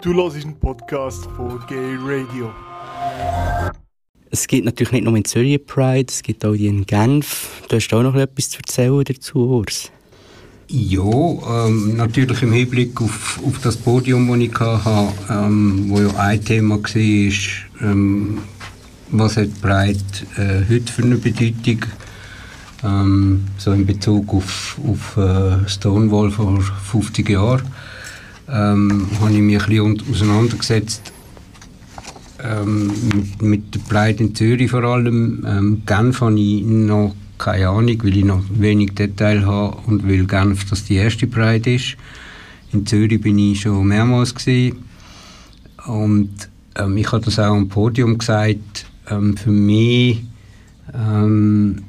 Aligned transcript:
Du 0.00 0.14
hörst 0.14 0.36
einen 0.36 0.54
Podcast 0.54 1.26
von 1.36 1.58
Gay 1.66 1.96
Radio. 2.00 2.52
Es 4.30 4.46
gibt 4.46 4.64
natürlich 4.64 4.92
nicht 4.92 5.04
nur 5.04 5.16
in 5.16 5.24
Zürich 5.24 5.66
Pride, 5.66 6.06
es 6.08 6.22
gibt 6.22 6.44
auch 6.44 6.52
die 6.52 6.68
in 6.68 6.86
Genf. 6.86 7.62
Du 7.68 7.74
hast 7.74 7.92
auch 7.92 8.04
noch 8.04 8.14
etwas 8.14 8.50
zu 8.50 8.58
erzählen 8.58 9.02
dazu, 9.02 9.38
Urs? 9.38 9.90
Ja, 10.68 11.02
ähm, 11.02 11.96
natürlich 11.96 12.42
im 12.42 12.52
Hinblick 12.52 13.00
auf, 13.02 13.40
auf 13.44 13.58
das 13.60 13.76
Podium, 13.76 14.28
das 14.28 14.38
ich 14.38 14.60
hatte, 14.60 15.12
ähm, 15.30 15.86
wo 15.88 16.00
ja 16.00 16.14
ein 16.16 16.44
Thema 16.44 16.76
war, 16.76 17.90
ähm, 17.90 18.38
was 19.10 19.36
hat 19.36 19.60
Pride 19.60 19.98
äh, 20.36 20.62
heute 20.72 20.92
für 20.92 21.02
eine 21.02 21.16
Bedeutung, 21.16 21.86
ähm, 22.84 23.46
so 23.56 23.72
in 23.72 23.84
Bezug 23.84 24.32
auf, 24.32 24.78
auf 24.86 25.16
äh, 25.16 25.68
Stonewall 25.68 26.30
vor 26.30 26.60
50 26.60 27.28
Jahren 27.30 27.62
ähm, 28.50 29.06
habe 29.20 29.32
ich 29.32 29.40
mich 29.40 29.62
ein 29.62 29.68
bisschen 29.68 30.10
auseinandergesetzt 30.10 31.12
ähm, 32.42 32.92
mit, 33.14 33.42
mit 33.42 33.74
der 33.74 33.80
Pride 33.80 34.22
in 34.22 34.34
Zürich 34.34 34.70
vor 34.70 34.84
allem. 34.84 35.44
Ähm, 35.46 35.82
Genf 35.86 36.20
habe 36.20 36.38
ich 36.38 36.64
noch 36.64 37.14
keine 37.36 37.68
Ahnung, 37.68 37.96
weil 38.02 38.16
ich 38.16 38.24
noch 38.24 38.42
wenig 38.50 38.94
Detail 38.94 39.46
habe 39.46 39.76
und 39.86 40.08
weil 40.08 40.26
Genf 40.26 40.68
das 40.68 40.84
die 40.84 40.96
erste 40.96 41.26
Pride 41.26 41.74
ist. 41.74 41.96
In 42.72 42.86
Zürich 42.86 43.20
bin 43.20 43.38
ich 43.38 43.60
schon 43.60 43.86
mehrmals 43.86 44.34
gewesen. 44.34 44.84
und 45.86 46.30
ähm, 46.76 46.96
ich 46.96 47.10
habe 47.12 47.24
das 47.24 47.38
auch 47.38 47.54
am 47.54 47.68
Podium 47.68 48.18
gesagt. 48.18 48.86
Ähm, 49.10 49.36
für 49.36 49.50
mich 49.50 50.22
ähm, 50.94 51.82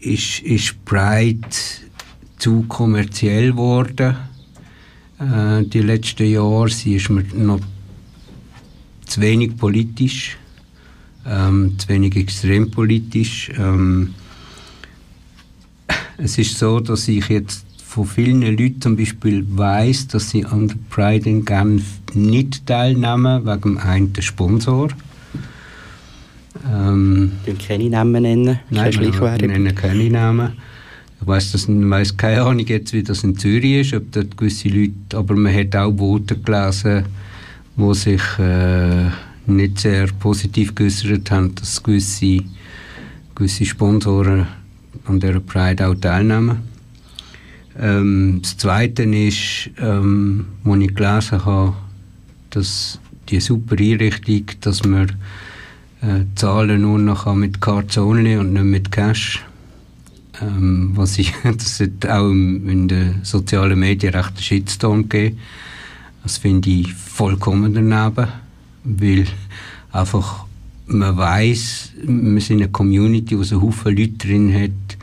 ist, 0.00 0.40
ist 0.40 0.84
Pride 0.84 1.48
zu 2.38 2.62
kommerziell 2.68 3.52
geworden 3.52 4.16
äh, 5.18 5.62
die 5.64 5.80
letzten 5.80 6.26
Jahre. 6.26 6.68
Sie 6.68 6.96
ist 6.96 7.10
mir 7.10 7.24
noch 7.34 7.60
zu 9.06 9.20
wenig 9.20 9.56
politisch, 9.56 10.36
ähm, 11.26 11.78
zu 11.78 11.88
wenig 11.88 12.16
extrem 12.16 12.70
politisch. 12.70 13.50
Ähm, 13.56 14.14
es 16.18 16.38
ist 16.38 16.58
so, 16.58 16.80
dass 16.80 17.08
ich 17.08 17.28
jetzt 17.28 17.66
von 17.76 18.06
vielen 18.06 18.42
Leuten 18.42 18.80
zum 18.80 18.96
Beispiel 18.96 19.44
weiß, 19.48 20.08
dass 20.08 20.30
sie 20.30 20.44
an 20.44 20.68
der 20.68 20.76
Pride 20.90 21.28
in 21.28 21.44
Genf 21.44 21.84
nicht 22.14 22.66
teilnehmen, 22.66 23.46
wegen 23.46 23.60
dem 23.60 23.78
einen 23.78 24.12
Sponsor. 24.20 24.88
Ähm, 26.70 27.32
du 27.44 27.54
keine 27.54 27.88
Namen 27.88 28.22
nennen? 28.22 28.58
Nein, 28.70 28.90
ich 28.90 29.40
nenne 29.40 29.72
keine 29.74 30.10
Namen. 30.10 30.52
Ich 31.20 31.26
weiss, 31.26 31.52
das, 31.52 31.66
weiss 31.68 32.16
keine 32.16 32.42
Ahnung 32.42 32.66
jetzt, 32.66 32.92
wie 32.92 33.02
das 33.02 33.24
in 33.24 33.36
Zürich 33.36 33.92
ist, 33.92 33.94
ob 33.94 34.12
dort 34.12 34.36
gewisse 34.36 34.68
Leute, 34.68 35.16
aber 35.16 35.34
man 35.34 35.54
hat 35.54 35.74
auch 35.74 35.98
Worte 35.98 36.36
gelesen, 36.36 37.04
wo 37.76 37.94
sich 37.94 38.22
äh, 38.38 39.06
nicht 39.46 39.80
sehr 39.80 40.08
positiv 40.18 40.74
geäußert 40.74 41.30
haben, 41.30 41.54
dass 41.54 41.82
gewisse, 41.82 42.40
gewisse 43.34 43.64
Sponsoren 43.64 44.46
an 45.06 45.20
dieser 45.20 45.40
Pride 45.40 45.86
auch 45.88 45.94
teilnehmen. 45.94 46.58
Ähm, 47.78 48.40
das 48.42 48.56
Zweite 48.56 49.02
ist, 49.04 49.70
ähm, 49.80 50.46
wo 50.64 50.74
ich 50.76 50.94
gelesen 50.94 51.44
habe, 51.44 51.74
dass 52.50 52.98
die 53.28 53.40
super 53.40 53.76
Einrichtung, 53.78 54.44
dass 54.60 54.84
man 54.84 55.12
äh, 56.02 56.24
zahlen 56.34 56.82
nur 56.82 56.98
noch 56.98 57.32
mit 57.34 57.60
Cards 57.60 57.98
only 57.98 58.36
und 58.36 58.52
nicht 58.52 58.64
mit 58.64 58.92
Cash 58.92 59.44
ähm, 60.40 60.92
was 60.94 61.18
ich, 61.18 61.32
das 61.44 61.80
hat 61.80 62.06
auch 62.06 62.30
in 62.30 62.88
den 62.88 63.20
sozialen 63.22 63.78
Medien 63.78 64.14
recht 64.14 64.28
einen 64.28 64.42
Shitstorm 64.42 65.08
gegeben. 65.08 65.38
Das 66.22 66.38
finde 66.38 66.70
ich 66.70 66.92
vollkommen 66.92 67.72
daneben, 67.72 68.28
weil 68.84 69.26
einfach 69.92 70.46
man 70.86 71.16
weiß, 71.16 71.92
wir 72.02 72.40
sind 72.40 72.62
eine 72.62 72.68
Community, 72.68 73.36
wo 73.38 73.42
so 73.42 73.60
Haufen 73.60 73.96
Leute 73.96 74.12
drin 74.12 74.54
hat, 74.54 74.98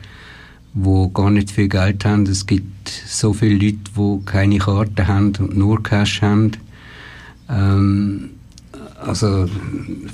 die 0.74 1.10
gar 1.12 1.30
nicht 1.30 1.50
viel 1.50 1.68
Geld 1.68 2.04
haben. 2.04 2.24
Es 2.24 2.46
gibt 2.46 2.88
so 2.88 3.32
viele 3.32 3.54
Leute, 3.54 3.78
die 3.96 4.24
keine 4.24 4.58
Karte 4.58 5.06
haben 5.06 5.32
und 5.38 5.56
nur 5.56 5.82
Cash 5.82 6.22
haben. 6.22 6.52
Ähm, 7.48 8.30
also 9.00 9.48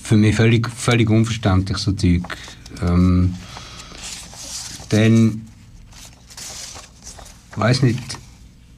für 0.03 0.17
mich 0.17 0.35
völlig, 0.35 0.69
völlig 0.69 1.09
unverständlich 1.09 1.79
so 1.79 1.93
Zeug. 1.93 2.23
Ähm, 2.83 3.35
dann, 4.91 5.43
weiß 7.57 7.83
nicht, 7.83 8.19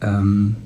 ähm, 0.00 0.56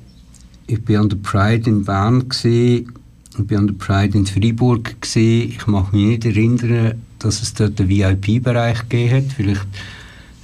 ich 0.67 0.83
bin 0.83 0.97
an 0.97 1.09
der 1.09 1.17
Pride 1.17 1.69
in 1.69 1.83
Bern 1.83 2.29
gesehen, 2.29 2.93
ich 3.37 3.45
bin 3.45 3.57
an 3.57 3.67
der 3.67 3.75
Pride 3.75 4.17
in 4.17 4.25
Freiburg 4.25 4.99
gesehen. 5.01 5.49
Ich 5.49 5.67
mag 5.67 5.93
mich 5.93 6.07
nicht 6.07 6.25
erinnern, 6.25 7.01
dass 7.19 7.41
es 7.41 7.53
dort 7.53 7.79
einen 7.79 7.89
VIP-Bereich 7.89 8.89
gegeben 8.89 9.15
hat. 9.15 9.33
Vielleicht 9.33 9.67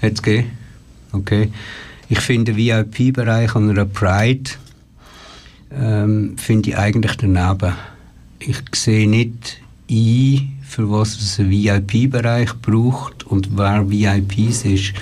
hat 0.01 0.13
es 0.13 0.21
gegeben. 0.21 0.49
Okay. 1.11 1.49
Ich 2.09 2.19
finde 2.19 2.53
den 2.53 2.57
VIP-Bereich 2.57 3.55
an 3.55 3.69
einer 3.69 3.85
Pride 3.85 4.51
ähm, 5.75 6.37
finde 6.37 6.69
ich 6.69 6.77
eigentlich 6.77 7.15
daneben. 7.17 7.73
Ich 8.39 8.61
sehe 8.75 9.09
nicht 9.09 9.61
ein, 9.89 10.52
für 10.73 10.89
was 10.89 11.15
es 11.17 11.39
einen 11.39 11.51
VIP-Bereich 11.51 12.51
braucht 12.55 13.25
und 13.27 13.55
wer 13.55 13.87
VIPs 13.87 14.65
ist. 14.65 14.93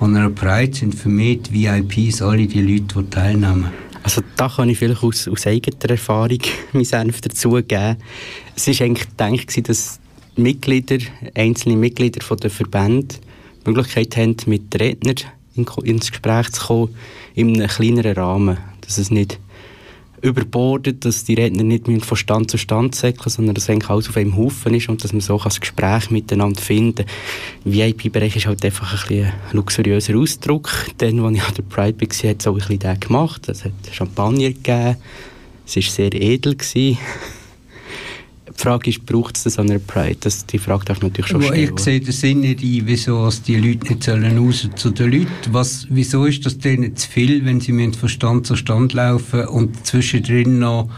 An 0.00 0.16
einer 0.16 0.30
Pride 0.30 0.74
sind 0.74 0.94
für 0.94 1.10
mich 1.10 1.42
die 1.42 1.66
VIPs 1.66 2.22
alle 2.22 2.46
die 2.46 2.62
Leute, 2.62 3.02
die 3.02 3.10
teilnehmen. 3.10 3.70
Also 4.02 4.22
da 4.36 4.48
kann 4.48 4.70
ich 4.70 4.78
vielleicht 4.78 5.02
aus, 5.02 5.28
aus 5.28 5.46
eigener 5.46 5.90
Erfahrung 5.90 6.38
meinen 6.72 6.84
Senf 6.86 7.20
dazugeben. 7.20 7.98
Es 8.56 8.66
war 8.66 8.86
eigentlich 8.86 9.08
gedacht, 9.10 9.68
dass 9.68 10.00
Mitglieder, 10.36 10.98
einzelne 11.34 11.76
Mitglieder 11.76 12.24
von 12.24 12.38
der 12.38 12.50
Verbände 12.50 13.16
die 13.66 13.70
Möglichkeit 13.70 14.16
haben, 14.16 14.36
mit 14.46 14.74
Rednern 14.80 15.16
in, 15.54 15.66
ins 15.84 16.10
Gespräch 16.10 16.50
zu 16.52 16.66
kommen, 16.68 16.94
in 17.34 17.54
einem 17.54 17.68
kleineren 17.68 18.14
Rahmen. 18.14 18.56
Dass 18.80 18.96
es 18.96 19.10
nicht 19.10 19.38
überbordet, 20.22 21.04
dass 21.04 21.24
die 21.24 21.34
Redner 21.34 21.64
nicht 21.64 21.86
von 22.04 22.16
Stand 22.16 22.50
zu 22.50 22.56
Stand 22.56 22.94
säckeln, 22.94 23.28
sondern 23.28 23.54
dass 23.54 23.68
eigentlich 23.68 23.90
alles 23.90 24.08
auf 24.08 24.16
einem 24.16 24.36
Haufen 24.36 24.72
ist 24.74 24.88
und 24.88 25.02
dass 25.02 25.12
man 25.12 25.20
so 25.20 25.38
das 25.42 25.60
Gespräch 25.60 26.10
miteinander 26.10 26.60
finden 26.60 27.04
kann. 27.04 27.72
VIP-Bereich 27.72 28.36
ist 28.36 28.46
halt 28.46 28.64
einfach 28.64 29.10
ein, 29.10 29.24
ein 29.24 29.32
luxuriöser 29.52 30.16
Ausdruck. 30.16 30.70
Dann, 30.98 31.18
als 31.20 31.36
ich 31.36 31.42
an 31.42 31.54
der 31.54 31.62
Pride 31.62 32.00
war, 32.00 32.30
hat 32.30 32.40
es 32.40 32.46
auch 32.46 32.52
ein 32.52 32.58
bisschen 32.58 32.78
den 32.78 33.00
gemacht. 33.00 33.48
Es 33.48 33.64
hat 33.64 33.72
Champagner 33.90 34.48
gegeben. 34.48 34.96
Es 35.66 35.76
war 35.76 35.82
sehr 35.82 36.14
edel. 36.14 36.54
Gewesen. 36.54 36.98
Die 38.56 38.62
Frage 38.62 38.90
ist, 38.90 39.06
braucht 39.06 39.36
es 39.36 39.44
das 39.44 39.58
an 39.58 39.70
einer 39.70 39.78
Pride? 39.78 40.16
Das, 40.20 40.46
die 40.46 40.58
Frage 40.58 40.84
darf 40.84 41.00
natürlich 41.00 41.28
schon 41.28 41.42
stellen. 41.42 41.72
Ich 41.74 41.80
sehe 41.80 42.00
den 42.00 42.12
Sinn 42.12 42.40
nicht 42.40 42.62
ein, 42.62 42.82
wieso 42.86 43.28
die 43.46 43.56
Leute 43.56 43.88
nicht 43.88 44.02
sollen 44.04 44.38
raus 44.38 44.68
zu 44.76 44.90
den 44.90 45.12
Leuten. 45.12 45.28
Was, 45.50 45.86
wieso 45.90 46.26
ist 46.26 46.44
das 46.44 46.58
denen 46.58 46.96
zu 46.96 47.08
viel, 47.08 47.44
wenn 47.44 47.60
sie 47.60 47.92
von 47.92 48.08
Stand 48.08 48.46
zu 48.46 48.56
Stand 48.56 48.92
laufen 48.92 49.46
und 49.46 49.86
zwischendrin 49.86 50.58
noch 50.58 50.90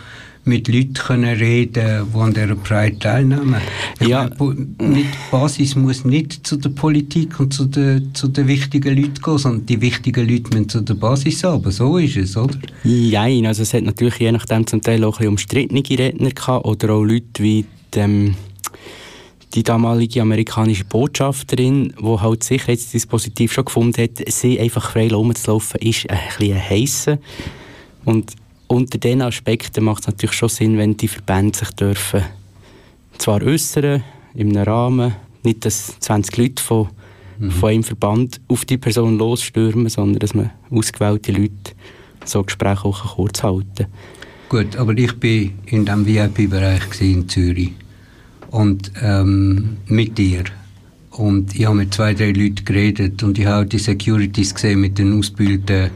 mit 0.45 0.69
Leuten 0.69 0.95
können 0.95 1.37
reden 1.37 2.07
die 2.13 2.19
an 2.19 2.35
dieser 2.35 2.55
Pride 2.55 2.99
teilnehmen. 2.99 3.57
Ich 3.99 4.09
ja. 4.09 4.31
Meine, 4.39 4.67
die 4.79 5.07
Basis 5.31 5.75
muss 5.75 6.05
nicht 6.05 6.47
zu 6.47 6.57
der 6.57 6.69
Politik 6.69 7.41
und 7.41 7.55
zu 7.55 7.65
den, 7.65 8.15
zu 8.15 8.29
den 8.29 8.47
wichtigen 8.47 8.95
Leuten 8.95 9.23
gehen, 9.23 9.39
sondern 9.39 9.67
die 9.67 9.81
wichtigen 9.81 10.29
Leute 10.29 10.51
müssen 10.51 10.69
zu 10.69 10.81
der 10.83 10.95
Basis 10.95 11.45
haben. 11.45 11.71
So 11.71 11.97
ist 11.99 12.17
es, 12.17 12.37
oder? 12.37 12.59
Nein, 12.85 13.47
also 13.47 13.63
es 13.63 13.73
hat 13.73 13.85
natürlich 13.85 14.17
je 14.19 14.33
nachdem 14.33 14.67
zum 14.67 14.83
Teil 14.83 15.03
auch 15.05 15.21
ein 15.21 15.29
umstrittene 15.29 15.83
Redner 15.89 16.31
gehabt 16.31 16.67
oder 16.67 16.95
auch 16.95 17.05
Leute 17.05 17.43
wie 17.43 17.65
dem 17.95 18.35
die 19.55 19.63
damalige 19.63 20.21
amerikanische 20.21 20.85
Botschafterin, 20.85 21.95
die 21.97 22.21
halt 22.21 22.43
Sicherheitsdispositiv 22.43 23.53
schon 23.53 23.67
gefunden 23.67 24.03
hat, 24.03 24.21
sie 24.27 24.59
einfach 24.59 24.91
frei 24.91 25.09
rumzulaufen, 25.09 25.81
ist 25.81 26.11
ein 26.11 26.19
bisschen 26.37 26.71
heissen. 26.71 27.19
Und 28.05 28.33
unter 28.75 28.99
diesen 28.99 29.23
Aspekten 29.23 29.85
macht 29.85 30.01
es 30.01 30.07
natürlich 30.09 30.37
schon 30.37 30.49
Sinn, 30.49 30.79
wenn 30.79 30.97
die 30.97 31.09
Verbände 31.09 31.57
sich 31.57 31.71
dürfen 31.71 32.25
zwar 33.19 33.41
äußern 33.41 34.03
in 34.35 34.57
einem 34.57 34.65
Rahmen, 34.65 35.15
nicht 35.45 35.65
dass 35.65 35.99
20 36.01 36.37
Leute 36.37 36.63
von, 36.63 36.89
mhm. 37.39 37.51
von 37.53 37.71
einem 37.71 37.85
Verband 37.85 38.41
auf 38.49 38.65
die 38.65 38.77
Person 38.77 39.17
losstürmen, 39.17 39.89
sondern 39.89 40.19
dass 40.19 40.35
man 40.35 40.51
ausgewählte 40.71 41.31
Leute 41.31 41.73
so 42.25 42.43
Gespräche 42.43 42.85
auch 42.85 43.15
kurz 43.15 43.43
halten 43.43 43.87
Gut, 44.49 44.77
aber 44.77 44.97
ich 44.99 45.13
war 45.23 45.51
in 45.67 45.85
diesem 45.85 46.07
VIP-Bereich 46.07 47.01
in 47.01 47.29
Zürich 47.29 47.73
und 48.51 48.91
ähm, 49.01 49.79
mit 49.87 50.19
dir. 50.19 50.45
Und 51.11 51.55
ich 51.55 51.65
habe 51.65 51.77
mit 51.77 51.95
zwei, 51.95 52.13
drei 52.15 52.33
Leuten 52.33 52.65
geredet 52.65 53.23
und 53.23 53.39
ich 53.39 53.47
habe 53.47 53.67
die 53.67 53.79
Securities 53.79 54.55
gesehen 54.55 54.81
mit 54.81 54.99
den 54.99 55.19
ausgebildeten 55.19 55.91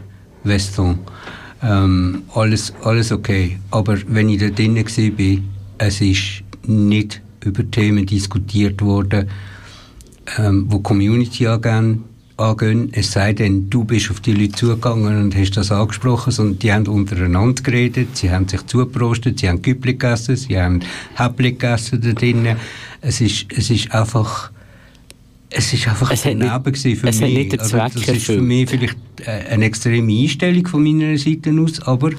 Western 0.44 1.00
ähm, 1.62 2.22
alles, 2.34 2.72
alles 2.82 3.12
okay. 3.12 3.58
Aber 3.70 3.98
wenn 4.06 4.28
ich 4.28 4.40
da 4.40 4.48
drinnen 4.48 4.84
war, 4.84 5.42
es 5.78 6.00
ist 6.00 6.42
nicht 6.66 7.20
über 7.44 7.68
Themen 7.70 8.06
diskutiert 8.06 8.80
worden, 8.82 9.28
ähm, 10.38 10.66
wo 10.68 10.80
Community 10.80 11.46
angehen, 11.46 12.04
angehen, 12.36 12.90
es 12.92 13.12
sei 13.12 13.32
denn, 13.32 13.68
du 13.68 13.84
bist 13.84 14.10
auf 14.10 14.20
die 14.20 14.32
Leute 14.32 14.52
zugegangen 14.52 15.22
und 15.22 15.36
hast 15.36 15.56
das 15.56 15.72
angesprochen, 15.72 16.30
sondern 16.30 16.58
die 16.58 16.72
haben 16.72 16.86
untereinander 16.86 17.62
geredet, 17.62 18.16
sie 18.16 18.30
haben 18.30 18.46
sich 18.46 18.64
zugeprostet, 18.66 19.40
sie 19.40 19.48
haben 19.48 19.62
Güppli 19.62 19.94
gegessen, 19.94 20.36
sie 20.36 20.60
haben 20.60 20.80
Häppli 21.14 21.52
gegessen 21.52 22.00
da 22.00 22.12
drinnen. 22.12 22.56
Es 23.00 23.20
ist, 23.20 23.46
es 23.56 23.70
ist 23.70 23.92
einfach 23.92 24.50
es 25.50 25.72
ist 25.72 25.88
einfach 25.88 26.10
es 26.10 26.26
ein 26.26 26.38
Neben 26.38 26.74
für 26.74 26.78
es 26.88 27.00
mich. 27.02 27.04
Hat 27.04 27.20
nicht 27.20 27.52
den 27.52 27.60
also, 27.60 27.76
Zweck 27.76 27.92
das 27.94 28.08
ist 28.08 28.26
für 28.26 28.40
mich 28.40 28.68
vielleicht 28.68 28.98
äh, 29.24 29.30
eine 29.50 29.64
extreme 29.64 30.12
Einstellung 30.22 30.66
von 30.66 30.82
meiner 30.82 31.16
Seite 31.16 31.52
aus, 31.60 31.80
aber 31.80 32.10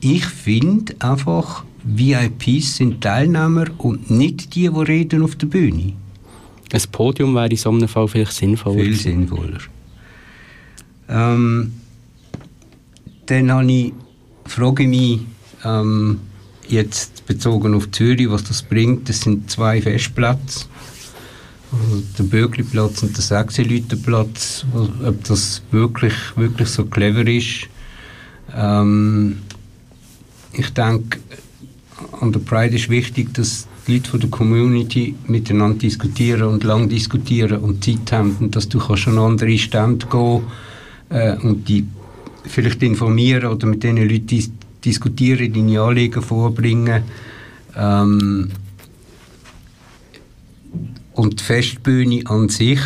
ich 0.00 0.24
finde 0.24 0.94
einfach, 0.98 1.64
VIPs 1.84 2.76
sind 2.76 3.00
Teilnehmer 3.00 3.66
und 3.78 4.10
nicht 4.10 4.54
die, 4.54 4.60
die 4.60 4.66
reden 4.66 5.22
auf 5.22 5.36
der 5.36 5.46
Bühne. 5.46 5.94
Ein 6.70 6.82
Podium 6.92 7.34
wäre 7.34 7.48
in 7.48 7.56
so 7.56 7.70
einem 7.70 7.88
Fall 7.88 8.08
vielleicht 8.08 8.32
sinnvoller. 8.32 8.82
Viel 8.82 8.94
sinnvoller. 8.94 9.58
Ähm, 11.08 11.72
dann 13.26 13.68
ich, 13.68 13.92
frage 14.44 14.82
ich 14.82 14.88
mich 14.88 15.20
ähm, 15.64 16.20
jetzt 16.68 17.26
bezogen 17.26 17.74
auf 17.74 17.90
Zürich, 17.90 18.28
was 18.28 18.44
das 18.44 18.62
bringt. 18.62 19.08
Das 19.08 19.22
sind 19.22 19.50
zwei 19.50 19.80
Festplätze. 19.80 20.66
Der 22.18 22.24
Bögliplatz 22.24 23.02
und 23.02 23.16
der 23.16 23.22
Sechselüterplatz, 23.22 24.64
ob 24.74 25.24
das 25.24 25.62
wirklich, 25.70 26.14
wirklich 26.36 26.68
so 26.68 26.86
clever 26.86 27.26
ist. 27.26 27.68
Ähm, 28.56 29.38
ich 30.52 30.70
denke, 30.70 31.18
an 32.20 32.32
der 32.32 32.40
Pride 32.40 32.74
ist 32.74 32.88
wichtig, 32.88 33.34
dass 33.34 33.68
die 33.86 33.94
Leute 33.94 34.10
von 34.10 34.20
der 34.20 34.30
Community 34.30 35.14
miteinander 35.26 35.78
diskutieren 35.78 36.48
und 36.48 36.64
lang 36.64 36.88
diskutieren 36.88 37.60
und 37.60 37.84
Zeit 37.84 38.12
haben 38.12 38.50
dass 38.50 38.68
du 38.68 38.78
kannst 38.78 39.08
an 39.08 39.18
andere 39.18 39.56
Stände 39.58 40.06
gehen 40.06 40.42
äh, 41.10 41.36
und 41.36 41.68
die 41.68 41.86
vielleicht 42.44 42.82
informieren 42.82 43.50
oder 43.50 43.66
mit 43.66 43.82
diesen 43.82 43.96
Leuten 43.96 44.26
dis 44.26 44.50
diskutieren, 44.84 45.52
deine 45.52 45.80
Anliegen 45.80 46.22
vorbringen. 46.22 47.02
Ähm, 47.76 48.50
und 51.18 51.40
die 51.40 51.44
Festbühne 51.44 52.22
an 52.26 52.48
sich, 52.48 52.78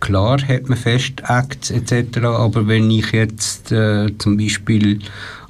klar 0.00 0.40
hat 0.48 0.70
man 0.70 0.78
Festacts 0.78 1.70
etc., 1.70 2.16
aber 2.24 2.66
wenn 2.66 2.90
ich 2.90 3.12
jetzt 3.12 3.72
äh, 3.72 4.08
zum 4.16 4.38
Beispiel 4.38 5.00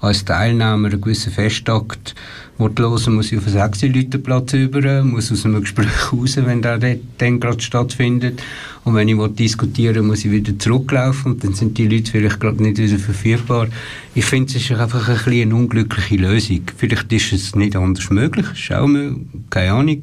als 0.01 0.25
Teilnehmer 0.25 0.89
einen 0.89 1.01
gewissen 1.01 1.33
Festakt 1.33 2.17
hören 2.59 3.15
muss 3.15 3.31
ich 3.31 3.39
auf 3.39 3.47
einen 3.47 3.53
Sechsi-Leute-Platz 3.53 4.53
über, 4.55 5.05
muss 5.05 5.31
aus 5.31 5.45
einem 5.45 5.61
Gespräch 5.61 5.87
raus, 6.13 6.37
wenn 6.37 6.61
der 6.61 6.79
dann 7.19 7.39
gerade 7.39 7.61
stattfindet. 7.61 8.43
Und 8.83 8.97
wenn 8.97 9.09
ich 9.09 9.17
diskutieren 9.37 10.07
muss 10.09 10.25
ich 10.25 10.33
wieder 10.33 10.59
zurücklaufen 10.59 11.33
und 11.33 11.45
dann 11.45 11.55
sind 11.55 11.79
die 11.79 11.87
Leute 11.87 12.11
vielleicht 12.11 12.41
gerade 12.41 12.61
nicht 12.61 12.79
wieder 12.79 12.99
verfügbar. 12.99 13.69
Ich 14.15 14.25
finde, 14.25 14.51
es 14.51 14.57
ist 14.57 14.73
einfach 14.73 15.09
ein 15.09 15.15
bisschen 15.15 15.43
eine 15.43 15.55
unglückliche 15.55 16.17
Lösung. 16.17 16.63
Vielleicht 16.77 17.13
ist 17.13 17.33
es 17.33 17.55
nicht 17.55 17.77
anders 17.77 18.11
möglich, 18.11 18.47
schauen 18.55 18.95
wir, 18.95 19.17
keine 19.51 19.73
Ahnung. 19.73 20.01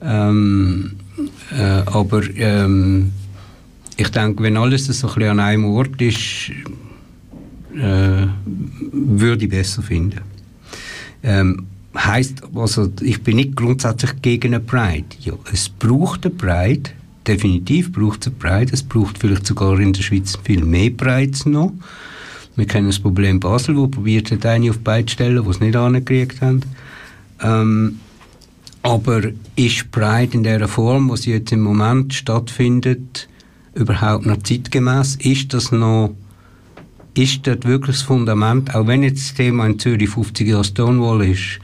Ähm, 0.00 0.92
äh, 1.52 1.82
aber 1.86 2.22
ähm, 2.36 3.12
ich 3.96 4.08
denke, 4.08 4.42
wenn 4.42 4.56
alles 4.56 4.86
so 4.86 5.08
ein 5.08 5.14
bisschen 5.14 5.30
an 5.30 5.40
einem 5.40 5.64
Ort 5.66 6.00
ist, 6.02 6.50
äh, 7.74 8.26
würde 8.92 9.44
ich 9.44 9.50
besser 9.50 9.82
finden. 9.82 10.20
Ähm, 11.22 11.66
heißt 11.96 12.42
also, 12.54 12.92
ich 13.00 13.22
bin 13.22 13.36
nicht 13.36 13.56
grundsätzlich 13.56 14.20
gegen 14.22 14.54
eine 14.54 14.62
Pride. 14.62 15.06
Ja, 15.20 15.34
es 15.52 15.68
braucht 15.68 16.26
eine 16.26 16.34
Pride, 16.34 16.90
definitiv 17.26 17.92
braucht 17.92 18.22
es 18.22 18.26
eine 18.28 18.36
Pride. 18.36 18.72
Es 18.72 18.82
braucht 18.82 19.18
vielleicht 19.18 19.46
sogar 19.46 19.78
in 19.80 19.92
der 19.92 20.02
Schweiz 20.02 20.38
viel 20.44 20.64
mehr 20.64 20.90
Prides 20.90 21.46
noch. 21.46 21.72
Wir 22.54 22.66
kennen 22.66 22.86
das 22.86 22.98
Problem 22.98 23.38
Basel, 23.38 23.76
wo 23.76 23.86
probiert 23.86 24.30
hat, 24.30 24.46
eine 24.46 24.70
auf 24.70 24.78
beide 24.78 25.10
Stellen, 25.10 25.42
die 25.42 25.50
es 25.50 25.60
nicht 25.60 25.76
angekriegt 25.76 26.40
haben. 26.40 26.62
Ähm, 27.42 28.00
aber 28.86 29.32
ist 29.56 29.90
Pride 29.90 30.34
in 30.34 30.44
der 30.44 30.68
Form, 30.68 31.10
wie 31.10 31.16
sie 31.16 31.32
jetzt 31.32 31.50
im 31.50 31.60
Moment 31.60 32.14
stattfindet, 32.14 33.28
überhaupt 33.74 34.26
noch 34.26 34.40
zeitgemäß? 34.44 35.16
Ist 35.16 35.52
das 35.52 35.72
noch 35.72 36.14
ist 37.14 37.46
dort 37.46 37.64
wirklich 37.64 37.96
das 37.96 38.04
Fundament, 38.04 38.74
auch 38.74 38.86
wenn 38.86 39.02
jetzt 39.02 39.30
das 39.30 39.34
Thema 39.34 39.66
in 39.66 39.78
Zürich 39.78 40.10
50 40.10 40.46
Jahre 40.46 40.64
Stonewall 40.64 41.24
ist, 41.24 41.58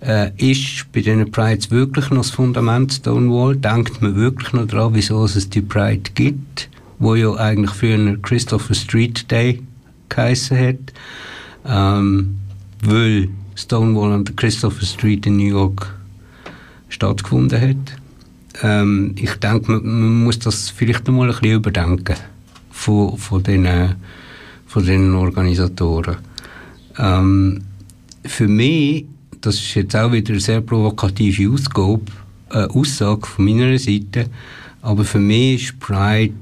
äh, 0.00 0.30
ist 0.38 0.90
bei 0.92 1.02
den 1.02 1.30
Prides 1.30 1.70
wirklich 1.70 2.08
noch 2.08 2.22
das 2.22 2.30
Fundament 2.30 2.92
Stonewall? 2.92 3.56
Denkt 3.56 4.00
man 4.00 4.16
wirklich 4.16 4.52
noch 4.54 4.66
daran, 4.66 4.94
wieso 4.94 5.24
es 5.24 5.50
die 5.50 5.60
Pride 5.60 6.10
gibt, 6.14 6.70
wo 6.98 7.16
ja 7.16 7.34
eigentlich 7.34 7.72
früher 7.72 8.16
Christopher 8.22 8.74
Street 8.74 9.30
Day 9.30 9.60
geheissen 10.08 10.58
hat, 10.58 10.92
ähm, 11.66 12.36
weil 12.82 13.28
Stonewall 13.56 14.24
der 14.24 14.34
Christopher 14.36 14.86
Street 14.86 15.26
in 15.26 15.36
New 15.36 15.48
York 15.48 15.92
stattgefunden 16.92 17.60
hat. 17.60 17.98
Ähm, 18.62 19.14
ich 19.18 19.34
denke, 19.36 19.72
man, 19.72 19.84
man, 19.84 20.24
muss 20.24 20.38
das 20.38 20.70
vielleicht 20.70 21.08
einmal 21.08 21.28
ein 21.28 21.34
bisschen 21.34 21.56
überdenken 21.56 22.16
von, 22.70 23.16
von 23.16 23.42
den 23.42 23.66
von 24.66 24.86
den 24.86 25.14
Organisatoren. 25.14 26.16
Ähm, 26.98 27.60
für 28.24 28.48
mich, 28.48 29.04
das 29.40 29.56
ist 29.56 29.74
jetzt 29.74 29.94
auch 29.96 30.12
wieder 30.12 30.32
eine 30.32 30.40
sehr 30.40 30.62
provokative 30.62 31.52
Ausgabe, 31.52 32.04
äh, 32.50 32.64
Aussage 32.68 33.26
von 33.26 33.44
meiner 33.44 33.78
Seite, 33.78 34.30
aber 34.80 35.04
für 35.04 35.18
mich 35.18 35.64
ist 35.64 35.80
Pride 35.80 36.32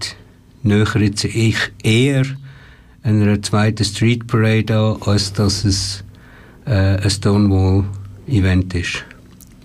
näher 0.62 0.87
jetzt 0.96 1.25
ich 1.25 1.56
eher 1.82 2.25
einer 3.03 3.43
zweiten 3.43 3.85
Street 3.85 4.26
Parade 4.26 4.79
an, 4.79 5.03
als 5.03 5.32
dass 5.32 5.64
es 5.64 6.05
äh, 6.67 6.99
ein 6.99 7.11
Stonewall-Event 7.11 8.75
ist. 8.75 9.05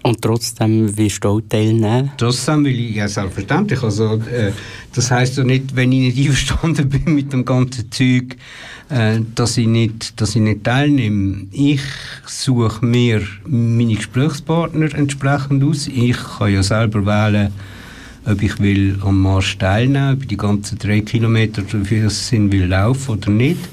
Und 0.05 0.21
trotzdem 0.21 0.95
wirst 0.95 1.23
du 1.23 1.29
auch 1.29 1.41
teilnehmen? 1.41 2.11
Trotzdem 2.15 2.63
will 2.63 2.79
ich, 2.79 2.95
ja 2.95 3.07
selbstverständlich. 3.07 3.81
Also, 3.81 4.21
äh, 4.31 4.51
das 4.93 5.09
heisst 5.09 5.35
ja 5.37 5.43
nicht, 5.43 5.75
wenn 5.75 5.91
ich 5.91 6.15
nicht 6.15 6.27
einverstanden 6.29 6.89
bin 6.89 7.15
mit 7.15 7.33
dem 7.33 7.43
ganzen 7.43 7.91
Zeug, 7.91 8.37
äh, 8.89 9.21
dass, 9.33 9.57
ich 9.57 9.65
nicht, 9.65 10.21
dass 10.21 10.35
ich 10.35 10.43
nicht 10.43 10.63
teilnehme. 10.63 11.47
Ich 11.51 11.81
suche 12.27 12.85
mir 12.85 13.23
meine 13.47 13.95
Gesprächspartner 13.95 14.93
entsprechend 14.93 15.63
aus. 15.63 15.87
Ich 15.87 16.17
kann 16.37 16.53
ja 16.53 16.61
selber 16.61 17.03
wählen, 17.07 17.51
ob 18.25 18.43
ich 18.43 18.59
will 18.59 18.99
am 19.01 19.19
Marsch 19.23 19.57
teilnehmen, 19.57 20.13
ob 20.13 20.21
ich 20.21 20.27
die 20.27 20.37
ganzen 20.37 20.77
drei 20.77 21.01
Kilometer, 21.01 21.63
wie 21.71 22.01
das 22.03 22.27
sind, 22.27 22.51
will 22.51 22.67
laufen 22.67 23.13
oder 23.13 23.31
nicht. 23.31 23.69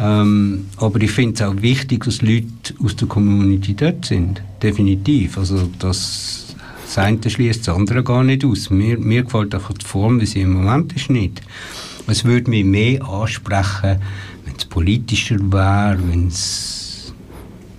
Ähm, 0.00 0.66
aber 0.78 1.00
ich 1.02 1.10
finde 1.10 1.34
es 1.34 1.42
auch 1.42 1.60
wichtig, 1.60 2.04
dass 2.04 2.22
Leute 2.22 2.74
aus 2.82 2.96
der 2.96 3.06
Community 3.06 3.74
dort 3.74 4.06
sind. 4.06 4.42
Definitiv. 4.62 5.36
Also 5.36 5.68
das, 5.78 6.54
das 6.84 6.98
eine 6.98 7.18
schließt 7.28 7.68
das 7.68 7.74
andere 7.74 8.02
gar 8.02 8.24
nicht 8.24 8.44
aus. 8.44 8.70
Mir, 8.70 8.98
mir 8.98 9.24
gefällt 9.24 9.54
einfach 9.54 9.74
die 9.74 9.84
Form, 9.84 10.20
wie 10.20 10.26
sie 10.26 10.40
im 10.40 10.54
Moment 10.54 10.94
ist, 10.94 11.10
nicht. 11.10 11.42
Es 12.06 12.24
würde 12.24 12.50
mich 12.50 12.64
mehr 12.64 13.06
ansprechen, 13.06 14.00
wenn 14.44 14.56
es 14.56 14.64
politischer 14.64 15.38
wäre, 15.38 15.98
wenn 16.08 16.28
es 16.28 16.80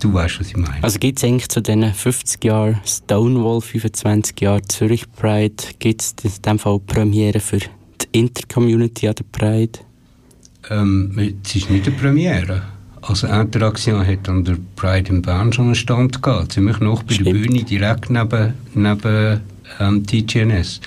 Du 0.01 0.11
weißt, 0.11 0.39
was 0.39 0.47
ich 0.47 0.57
meine. 0.57 0.83
Also 0.83 0.97
gibt 0.97 1.19
es 1.19 1.23
eigentlich 1.23 1.47
zu 1.49 1.61
diesen 1.61 1.93
50 1.93 2.43
Jahren 2.43 2.81
Stonewall, 2.83 3.61
25 3.61 4.41
Jahre 4.41 4.63
Zürich 4.63 5.05
Pride, 5.11 5.63
gibt 5.77 6.01
es 6.01 6.15
in 6.23 6.31
diesem 6.31 6.57
Fall 6.57 6.79
Premiere 6.79 7.39
für 7.39 7.59
die 7.59 7.67
Intercommunity 8.11 9.07
an 9.07 9.15
der 9.15 9.25
Pride? 9.31 9.79
Ähm, 10.69 11.11
es 11.43 11.55
ist 11.55 11.69
nicht 11.69 11.87
eine 11.87 11.95
Premiere. 11.95 12.61
Also 13.01 13.27
Interaction 13.27 14.05
hat 14.05 14.29
an 14.29 14.43
der 14.43 14.57
Pride 14.75 15.09
in 15.09 15.21
Bern 15.21 15.51
schon 15.51 15.65
einen 15.65 15.75
Stand 15.75 16.21
gehabt, 16.21 16.53
ziemlich 16.53 16.79
noch 16.79 17.01
bei 17.03 17.13
Stimmt. 17.13 17.27
der 17.27 17.33
Bühne, 17.33 17.63
direkt 17.63 18.09
neben, 18.11 18.53
neben 18.75 19.41
ähm, 19.79 20.05
TGNS. 20.05 20.81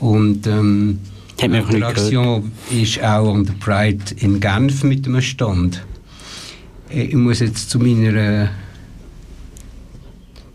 Und 0.00 0.46
ähm, 0.46 0.98
Interaction 1.40 2.50
ist 2.70 3.02
auch 3.02 3.32
an 3.32 3.44
der 3.44 3.52
Pride 3.54 4.04
in 4.16 4.40
Genf 4.40 4.82
mit 4.82 5.06
einem 5.06 5.20
Stand. 5.20 5.84
Äh, 6.90 7.04
ich 7.04 7.14
muss 7.14 7.40
jetzt 7.40 7.70
zu 7.70 7.78
meiner 7.78 8.48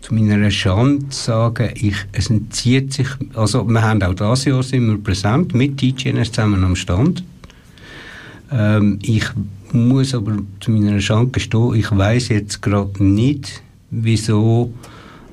zu 0.02 0.14
meiner 0.14 0.50
Schande 0.50 1.06
sagen, 1.10 1.70
ich, 1.74 1.94
es 2.10 2.28
entzieht 2.28 2.92
sich, 2.92 3.06
also 3.34 3.64
wir 3.64 3.82
haben 3.82 4.02
auch 4.02 4.14
dieses 4.14 4.44
Jahr 4.46 4.62
sind 4.62 4.88
wir 4.88 4.98
präsent 4.98 5.54
mit 5.54 5.78
TGNS 5.78 6.32
zusammen 6.32 6.64
am 6.64 6.74
Stand 6.74 7.22
ähm, 8.52 8.98
ich 9.02 9.24
muss 9.72 10.14
aber 10.14 10.38
zu 10.60 10.70
meiner 10.70 11.00
Schande 11.00 11.32
gestehen, 11.32 11.74
ich 11.74 11.90
weiß 11.90 12.28
jetzt 12.28 12.62
gerade 12.62 13.02
nicht, 13.02 13.62
wieso 13.90 14.72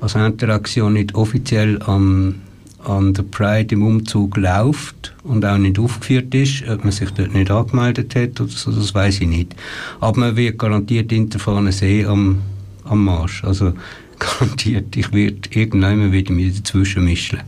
als 0.00 0.14
Interaktion 0.14 0.94
nicht 0.94 1.14
offiziell 1.14 1.80
am, 1.82 2.36
an 2.84 3.12
der 3.12 3.22
Pride 3.24 3.74
im 3.74 3.82
Umzug 3.82 4.36
läuft 4.36 5.14
und 5.22 5.44
auch 5.44 5.58
nicht 5.58 5.78
aufgeführt 5.78 6.34
ist, 6.34 6.66
ob 6.68 6.84
man 6.84 6.92
sich 6.92 7.10
dort 7.10 7.34
nicht 7.34 7.50
angemeldet 7.50 8.14
hat 8.14 8.40
oder 8.40 8.50
so, 8.50 8.72
das 8.72 8.94
weiß 8.94 9.20
ich 9.20 9.28
nicht. 9.28 9.54
Aber 10.00 10.18
man 10.18 10.36
wird 10.36 10.58
garantiert 10.58 11.12
Interfahne 11.12 11.72
sehen 11.72 12.08
am, 12.08 12.38
am 12.84 13.04
Marsch. 13.04 13.44
Also 13.44 13.74
garantiert, 14.18 14.96
ich 14.96 15.12
werde 15.12 15.50
irgendwann 15.50 16.12
wieder 16.12 16.32
mich 16.32 16.56
dazwischen 16.56 17.04
mischen. 17.04 17.40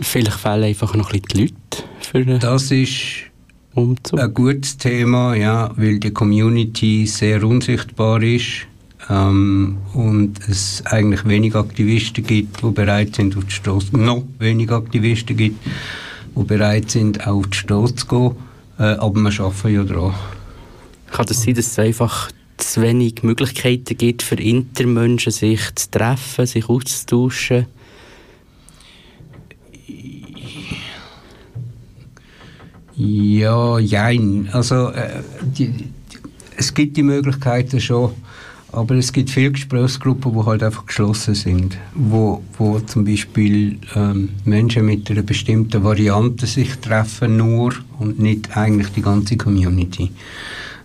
Vielleicht 0.00 0.38
fehlen 0.38 0.64
einfach 0.64 0.94
noch 0.94 1.12
ein 1.12 1.22
bisschen 1.22 1.28
die 1.28 1.40
Leute. 1.40 1.88
Für 2.00 2.38
das 2.38 2.70
ist 2.70 3.30
Umzug? 3.76 4.18
Ein 4.18 4.34
gutes 4.34 4.78
Thema, 4.78 5.34
ja, 5.34 5.70
weil 5.76 5.98
die 5.98 6.10
Community 6.10 7.06
sehr 7.06 7.44
unsichtbar 7.44 8.22
ist 8.22 8.66
ähm, 9.10 9.76
und 9.92 10.40
es 10.48 10.82
eigentlich 10.86 11.26
wenig 11.26 11.54
Aktivisten 11.54 12.24
gibt, 12.24 12.62
die 12.62 12.70
bereit 12.70 13.16
sind, 13.16 13.36
auf 13.36 13.44
die 13.44 13.52
Straße, 13.52 13.96
noch 13.96 14.24
weniger 14.38 14.76
Aktivisten 14.76 15.36
gibt, 15.36 15.64
die 16.34 16.44
bereit 16.44 16.90
sind, 16.90 17.26
auf 17.26 17.46
die 17.48 17.56
Straße 17.58 17.96
zu 17.96 18.06
gehen. 18.06 18.30
Äh, 18.78 18.82
aber 18.82 19.20
wir 19.20 19.40
arbeiten 19.40 19.74
ja 19.74 19.84
daran. 19.84 20.14
Kann 21.10 21.26
das 21.26 21.42
sein, 21.42 21.54
dass 21.54 21.66
es 21.66 21.78
einfach 21.78 22.30
zu 22.56 22.82
wenig 22.82 23.22
Möglichkeiten 23.22 23.96
gibt 23.96 24.22
für 24.22 24.36
Intermenschen, 24.36 25.32
sich 25.32 25.60
zu 25.74 25.90
treffen, 25.90 26.46
sich 26.46 26.68
auszutauschen? 26.68 27.66
Ja, 32.96 33.78
jein. 33.78 34.48
Also, 34.52 34.88
äh, 34.90 35.22
die, 35.42 35.68
die, 35.68 35.88
es 36.56 36.72
gibt 36.72 36.96
die 36.96 37.02
Möglichkeiten 37.02 37.78
schon, 37.78 38.12
aber 38.72 38.94
es 38.94 39.12
gibt 39.12 39.28
viele 39.28 39.52
Gesprächsgruppen, 39.52 40.32
die 40.32 40.46
halt 40.46 40.62
einfach 40.62 40.86
geschlossen 40.86 41.34
sind, 41.34 41.76
wo, 41.94 42.42
wo 42.56 42.80
zum 42.80 43.04
Beispiel 43.04 43.78
ähm, 43.94 44.30
Menschen 44.46 44.86
mit 44.86 45.10
einer 45.10 45.22
bestimmten 45.22 45.84
Variante 45.84 46.46
sich 46.46 46.74
treffen 46.76 47.36
nur 47.36 47.74
und 47.98 48.18
nicht 48.18 48.56
eigentlich 48.56 48.88
die 48.92 49.02
ganze 49.02 49.36
Community. 49.36 50.10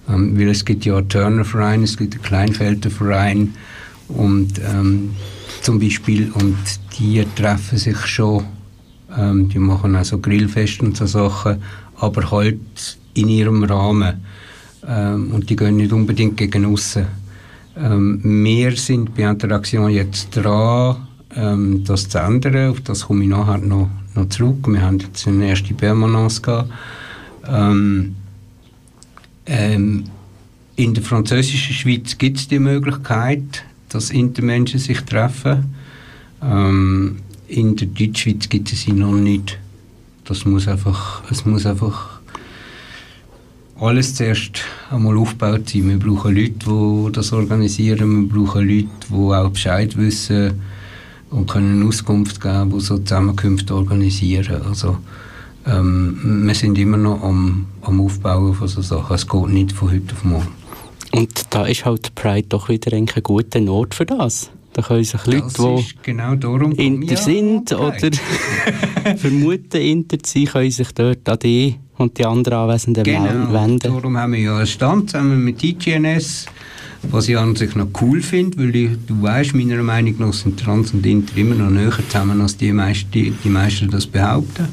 Ähm, 0.10 0.38
weil 0.38 0.50
es 0.50 0.66
gibt 0.66 0.84
ja 0.84 0.98
einen 0.98 1.08
Turner 1.08 1.46
Verein, 1.46 1.84
es 1.84 1.96
gibt 1.96 2.16
einen 2.16 2.24
Kleinfelder 2.24 2.90
Verein 2.90 3.54
und 4.10 4.60
ähm, 4.60 5.12
zum 5.62 5.80
Beispiel 5.80 6.30
und 6.34 6.58
die 7.00 7.26
treffen 7.36 7.78
sich 7.78 8.06
schon, 8.06 8.44
ähm, 9.18 9.48
die 9.48 9.60
machen 9.60 9.96
also 9.96 10.18
Grillfest 10.18 10.82
und 10.82 10.98
so 10.98 11.06
Sachen, 11.06 11.62
aber 12.02 12.30
halt 12.32 12.98
in 13.14 13.30
ihrem 13.30 13.64
Rahmen 13.64 14.26
ähm, 14.88 15.32
und 15.34 15.50
die 15.50 15.56
gehen 15.56 15.78
nicht 15.78 15.94
unbedingt 15.94 16.38
gegen 16.38 16.66
aussen. 16.66 17.06
Ähm, 17.78 18.20
wir 18.24 18.76
sind 18.76 19.16
bei 19.16 19.24
Interaktion 19.24 19.92
jetzt 19.92 20.36
dran, 20.36 21.08
ähm, 21.36 21.84
das 21.86 22.10
zu 22.10 22.18
ändern. 22.18 22.72
Auf 22.72 22.82
das 22.82 23.06
komme 23.06 23.24
ich 23.24 23.30
nachher 23.30 23.60
noch, 23.60 23.90
noch 24.16 24.30
zurück. 24.30 24.68
Wir 24.68 24.82
haben 24.82 25.00
jetzt 25.00 25.28
eine 25.28 25.48
erste 25.48 25.74
Permanence 25.74 26.42
gehabt. 26.42 26.70
Ähm, 27.48 28.16
ähm, 29.46 30.06
in 30.76 30.94
der 30.94 31.04
französischen 31.04 31.76
Schweiz 31.76 32.18
gibt 32.18 32.38
es 32.38 32.48
die 32.48 32.60
Möglichkeit, 32.60 33.64
dass 33.90 34.10
Intermenschen 34.10 34.80
sich 34.80 35.02
treffen. 35.02 35.76
Ähm, 36.42 37.18
in 37.48 37.76
der 37.76 37.88
Deutschschweiz 37.88 38.50
gibt 38.50 38.72
es 38.74 38.82
sie 38.82 38.94
noch 38.94 39.14
nicht. 39.14 39.60
Das 40.32 40.46
muss 40.46 40.66
einfach, 40.66 41.24
es 41.30 41.46
muss 41.46 41.66
einfach 41.66 42.22
alles 43.78 44.16
zuerst 44.16 44.62
einmal 44.90 45.18
aufgebaut 45.18 45.68
sein. 45.68 45.90
Wir 45.90 46.00
brauchen 46.00 46.34
Leute, 46.34 46.54
die 46.54 47.12
das 47.12 47.34
organisieren. 47.34 48.30
Wir 48.30 48.30
brauchen 48.30 48.66
Leute, 48.66 48.88
die 49.10 49.14
auch 49.14 49.50
Bescheid 49.50 49.98
wissen 49.98 50.62
und 51.32 51.50
können 51.50 51.86
Auskunft 51.86 52.40
geben, 52.40 52.72
die 52.72 52.80
so 52.80 52.98
Zusammenkünfte 52.98 53.76
organisieren. 53.76 54.62
Also 54.70 55.00
ähm, 55.68 56.46
wir 56.46 56.56
sind 56.56 56.78
immer 56.78 56.96
noch 56.96 57.22
am, 57.24 57.66
am 57.82 58.00
Aufbauen 58.00 58.54
von 58.54 58.70
so 58.70 58.82
Sachen. 58.82 59.14
Es 59.14 59.28
geht 59.28 59.50
nicht 59.50 59.74
von 59.74 59.92
heute 59.92 60.14
auf 60.14 60.24
morgen. 60.24 60.48
Und 61.12 61.42
da 61.50 61.66
ist 61.66 61.84
halt 61.84 62.16
Pride 62.16 62.48
doch 62.48 62.70
wieder 62.70 62.96
ein 62.96 63.06
guter 63.06 63.70
Ort 63.70 63.96
für 63.96 64.06
das. 64.06 64.50
Da 64.74 64.82
können 64.82 65.04
sich 65.04 65.26
Leute, 65.26 65.48
die 65.50 65.86
genau 66.02 66.36
darum 66.36 66.72
Inter 66.74 67.18
sind 67.18 67.74
oder 67.74 67.94
vermuten 69.18 69.82
Inter 69.82 70.20
zu 70.20 70.40
sein, 70.40 70.46
können 70.46 70.72
sich 70.72 70.92
dort 70.94 71.28
an 71.28 71.40
die 71.40 71.76
und 71.98 72.18
die 72.18 72.26
anderen 72.26 72.60
Anwesenden 72.60 73.04
genau, 73.04 73.54
wenden. 73.54 73.80
darum 73.80 74.18
haben 74.18 74.34
wir 74.34 74.40
ja 74.40 74.58
einen 74.58 74.68
Stand 74.68 75.12
zusammen 75.12 75.44
mit 75.44 75.64
IGNS, 75.64 76.48
was 77.04 77.30
ich 77.30 77.38
an 77.38 77.56
sich 77.56 77.76
noch 77.76 77.88
cool 78.02 78.22
finde, 78.22 78.58
weil 78.58 78.76
ich, 78.76 78.90
du 79.08 79.22
weißt, 79.22 79.54
meiner 79.56 79.82
Meinung 79.84 80.16
nach 80.20 80.34
sind 80.34 80.60
Trans 80.60 80.94
und 80.94 81.06
Inter 81.06 81.38
immer 81.38 81.56
noch 81.56 81.70
näher 81.70 81.94
zusammen, 82.10 82.42
als 82.42 82.58
die, 82.58 82.72
meisten, 82.72 83.12
die, 83.12 83.32
die 83.32 83.50
meisten 83.50 83.90
das 83.90 84.08
behaupten. 84.08 84.68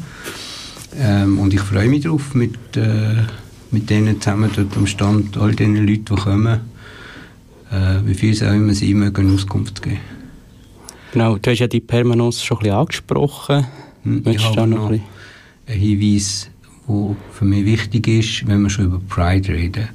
Ähm, 0.97 1.39
und 1.39 1.55
ich 1.55 1.61
freue 1.61 1.89
mich 1.89 2.03
darauf, 2.03 2.35
mit, 2.35 2.77
äh, 2.77 3.23
mit 3.71 3.89
denen 3.91 4.21
zusammen 4.21 4.51
dort 4.55 4.77
am 4.77 4.87
Stand, 4.87 5.37
all 5.37 5.55
den 5.55 5.77
Leuten, 5.77 6.05
die 6.05 6.15
kommen, 6.15 6.61
äh, 7.71 8.07
wie 8.07 8.15
viel 8.15 8.33
es 8.33 8.43
auch 8.43 8.53
immer 8.53 8.75
sie 8.75 8.95
mögen, 8.95 9.35
Auskunft 9.35 9.83
geben. 9.83 10.01
Genau, 11.13 11.39
du 11.39 11.51
hast 11.51 11.59
ja 11.59 11.67
die 11.67 11.81
Permanence 11.81 12.43
schon 12.43 12.59
ein 12.59 12.63
bisschen 12.65 12.77
angesprochen. 12.77 13.67
Hm, 14.03 14.23
ich 14.27 14.45
habe 14.45 14.67
noch 14.67 14.91
ein 14.91 15.03
einen 15.69 15.81
Hinweis, 15.81 16.51
der 16.89 17.17
für 17.33 17.45
mich 17.45 17.65
wichtig 17.65 18.09
ist, 18.09 18.47
wenn 18.47 18.63
wir 18.63 18.71
schon 18.71 18.87
über 18.87 19.01
Pride 19.09 19.53
reden. 19.53 19.89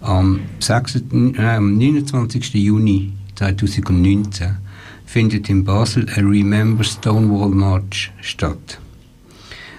Am, 0.00 0.40
6, 0.60 0.96
äh, 0.96 1.42
am 1.42 1.76
29. 1.76 2.54
Juni 2.54 3.12
2019 3.34 4.56
findet 5.04 5.50
in 5.50 5.64
Basel 5.64 6.06
ein 6.14 6.26
Remember 6.26 6.84
Stonewall 6.84 7.50
March 7.50 8.10
statt. 8.22 8.78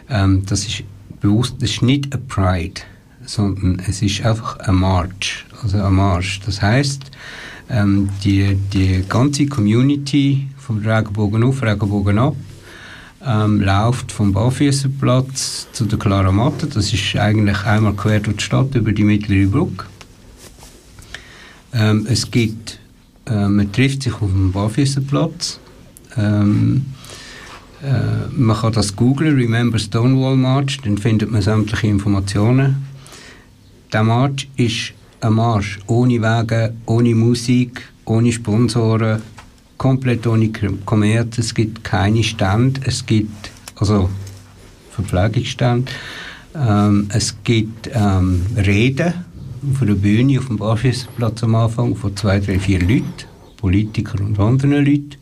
Ähm, 0.09 0.43
das 0.45 0.67
ist 0.67 0.83
bewusst, 1.21 1.55
das 1.59 1.71
ist 1.71 1.81
nicht 1.81 2.13
ein 2.13 2.27
Pride, 2.27 2.81
sondern 3.25 3.81
es 3.87 4.01
ist 4.01 4.23
einfach 4.23 4.59
ein 4.59 4.75
March, 4.75 5.45
also 5.61 5.81
ein 5.81 5.93
Marsch. 5.93 6.41
Das 6.45 6.61
heißt, 6.61 7.11
ähm, 7.69 8.09
die, 8.23 8.55
die 8.73 9.03
ganze 9.07 9.45
Community 9.47 10.47
vom 10.57 10.79
Regenbogen 10.79 11.43
auf, 11.43 11.61
Regenbogen 11.61 12.17
ab, 12.17 12.35
ähm, 13.25 13.61
läuft 13.61 14.11
vom 14.11 14.33
Barfüßerplatz 14.33 15.67
zu 15.71 15.85
der 15.85 15.99
Clara 15.99 16.31
Matte. 16.31 16.67
Das 16.67 16.91
ist 16.91 17.15
eigentlich 17.15 17.63
einmal 17.65 17.93
quer 17.93 18.19
durch 18.19 18.37
die 18.37 18.43
Stadt 18.43 18.75
über 18.75 18.91
die 18.91 19.03
mittlere 19.03 19.47
Brücke. 19.47 19.85
Ähm, 21.73 22.07
es 22.09 22.29
gibt, 22.29 22.79
äh, 23.25 23.47
man 23.47 23.71
trifft 23.71 24.03
sich 24.03 24.13
auf 24.13 24.29
dem 24.29 24.51
Barfüßerplatz. 24.51 25.59
Ähm, 26.17 26.85
äh, 27.83 28.27
man 28.31 28.57
kann 28.57 28.73
das 28.73 28.95
googlen, 28.95 29.35
Remember 29.35 29.79
Stonewall 29.79 30.35
March, 30.35 30.79
dann 30.83 30.97
findet 30.97 31.31
man 31.31 31.41
sämtliche 31.41 31.87
Informationen. 31.87 32.85
Der 33.93 34.03
March 34.03 34.49
ist 34.55 34.93
ein 35.21 35.33
Marsch 35.33 35.79
ohne 35.87 36.21
Wege, 36.21 36.73
ohne 36.85 37.15
Musik, 37.15 37.87
ohne 38.05 38.31
Sponsoren, 38.31 39.21
komplett 39.77 40.27
ohne 40.27 40.51
Kommerz. 40.85 41.37
Es 41.37 41.53
gibt 41.53 41.83
keine 41.83 42.23
Stände, 42.23 42.81
es 42.85 43.05
gibt 43.05 43.51
also 43.75 44.09
Verpflegungsstände. 44.91 45.91
Ähm, 46.55 47.07
es 47.13 47.35
gibt 47.43 47.89
ähm, 47.93 48.45
Reden 48.57 49.13
auf 49.71 49.85
der 49.85 49.93
Bühne 49.93 50.39
auf 50.39 50.47
dem 50.47 50.57
Barfüßerplatz 50.57 51.43
am 51.43 51.55
Anfang 51.55 51.95
von 51.95 52.15
zwei, 52.15 52.39
drei, 52.39 52.59
vier 52.59 52.79
Leuten, 52.79 53.05
Politikern 53.57 54.25
und 54.25 54.39
anderen 54.39 54.71
Leuten. 54.71 55.15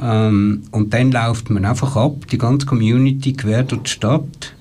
Ähm, 0.00 0.62
und 0.70 0.92
dann 0.94 1.12
läuft 1.12 1.50
man 1.50 1.64
einfach 1.64 1.96
ab, 1.96 2.26
die 2.30 2.38
ganze 2.38 2.66
Community 2.66 3.34
quer 3.34 3.62
durch 3.62 3.82
die 3.82 3.90
Stadt. 3.90 4.54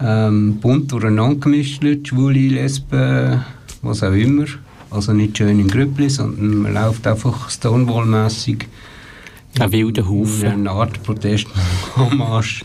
Ähm, 0.00 0.58
bunt 0.60 0.92
durcheinander 0.92 1.40
gemischt, 1.40 1.82
Schwule, 2.06 2.48
Lesben, 2.48 3.44
was 3.86 4.02
auch 4.02 4.12
immer. 4.12 4.46
Also 4.90 5.12
nicht 5.12 5.36
schön 5.38 5.58
in 5.58 5.68
Grüppli, 5.68 6.08
sondern 6.08 6.56
man 6.58 6.74
läuft 6.74 7.06
einfach 7.06 7.50
Stonewall-mässig. 7.50 8.66
Ein 9.58 9.72
wilder 9.72 10.08
Haufen. 10.08 10.48
Eine 10.48 10.70
Art 10.70 11.02
Protestmarsch 11.02 12.62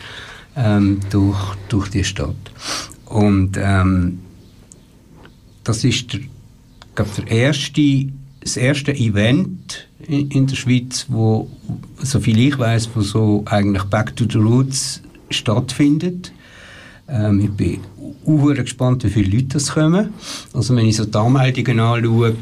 ähm, 0.56 1.00
durch, 1.10 1.56
durch 1.70 1.90
die 1.90 2.04
Stadt. 2.04 2.36
Und 3.06 3.58
ähm, 3.58 4.20
das 5.64 5.84
ist 5.84 6.14
der, 6.14 6.22
glaub, 6.96 7.14
der 7.16 7.28
erste, 7.28 8.08
das 8.40 8.58
erste 8.58 8.94
Event 8.94 9.88
in, 10.08 10.30
in, 10.30 10.48
der 10.48 10.56
Schweiz, 10.56 11.06
wo, 11.10 11.50
soviel 11.98 12.40
ich 12.40 12.58
weiß, 12.58 12.90
wo 12.94 13.02
so 13.02 13.44
eigentlich 13.46 13.84
Back 13.84 14.16
to 14.16 14.26
the 14.30 14.38
Roots 14.38 15.02
stattfindet. 15.30 16.32
Ähm, 17.08 17.40
ich 17.40 17.52
bin 17.52 17.80
auch 18.26 18.54
gespannt, 18.54 19.04
wie 19.04 19.10
viele 19.10 19.36
Leute 19.36 19.48
das 19.54 19.74
kommen. 19.74 20.14
Also 20.54 20.76
wenn 20.76 20.86
ich 20.86 20.98
so 20.98 21.06
die 21.06 21.18
Anmeldungen 21.18 21.80
anschaue, 21.80 22.36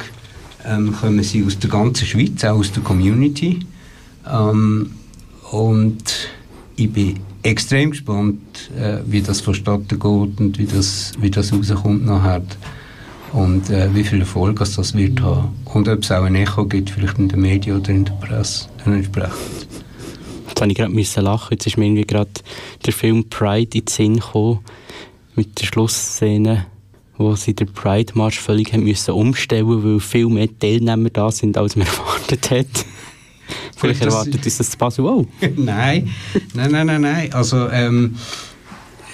ähm, 0.65 0.93
kommen 0.93 1.23
sie 1.23 1.43
aus 1.45 1.57
der 1.57 1.69
ganzen 1.69 2.05
Schweiz, 2.05 2.43
auch 2.43 2.59
aus 2.59 2.71
der 2.71 2.83
Community. 2.83 3.59
Ähm, 4.29 4.91
und 5.51 6.03
ich 6.75 6.91
bin 6.91 7.19
extrem 7.43 7.91
gespannt, 7.91 8.71
äh, 8.77 8.99
wie 9.05 9.21
das 9.21 9.41
vonstatten 9.41 9.87
geht 9.87 10.01
und 10.39 10.57
wie 10.57 10.65
das, 10.65 11.13
wie 11.19 11.31
das 11.31 11.53
rauskommt 11.53 12.05
nachher. 12.05 12.41
Und 13.31 13.69
äh, 13.69 13.93
wie 13.93 14.03
viel 14.03 14.21
Erfolg 14.21 14.57
das 14.59 14.95
wird 14.95 15.21
haben. 15.21 15.49
Und 15.65 15.87
ob 15.87 16.03
es 16.03 16.11
auch 16.11 16.23
ein 16.23 16.35
Echo 16.35 16.65
gibt, 16.65 16.89
vielleicht 16.89 17.19
in 17.19 17.29
den 17.29 17.41
Medien 17.41 17.77
oder 17.77 17.89
in 17.89 18.05
der 18.05 18.13
Presse, 18.13 18.67
dann 18.83 18.95
entsprechend. 18.95 19.67
Jetzt 20.59 20.79
musste 20.79 21.01
ich 21.01 21.13
gerade 21.13 21.25
lachen. 21.25 21.47
Jetzt 21.51 21.67
ist 21.67 21.77
mir 21.77 21.85
irgendwie 21.85 22.05
gerade 22.05 22.29
der 22.85 22.93
Film 22.93 23.29
Pride 23.29 23.77
in 23.77 23.85
den 23.85 23.87
Sinn 23.87 24.15
gekommen, 24.15 24.59
mit 25.35 25.59
der 25.59 25.65
Schlussszene, 25.65 26.65
wo 27.17 27.35
sie 27.35 27.53
den 27.53 27.71
Pride-Marsch 27.71 28.39
völlig 28.39 28.73
haben 28.73 28.83
müssen 28.83 29.11
umstellen 29.11 29.67
weil 29.83 29.99
viel 29.99 30.27
mehr 30.27 30.47
Teilnehmer 30.59 31.09
da 31.09 31.31
sind, 31.31 31.57
als 31.57 31.75
man 31.75 31.87
erwartet 31.87 32.51
hat. 32.51 32.85
Vielleicht 33.77 34.01
erwartet 34.01 34.43
uns 34.43 34.57
das 34.57 34.75
Basel 34.75 35.07
auch. 35.07 35.25
nein, 35.55 36.09
nein, 36.53 36.71
nein, 36.71 36.87
nein, 36.87 37.01
nein. 37.01 37.33
Also, 37.33 37.69
ähm, 37.69 38.15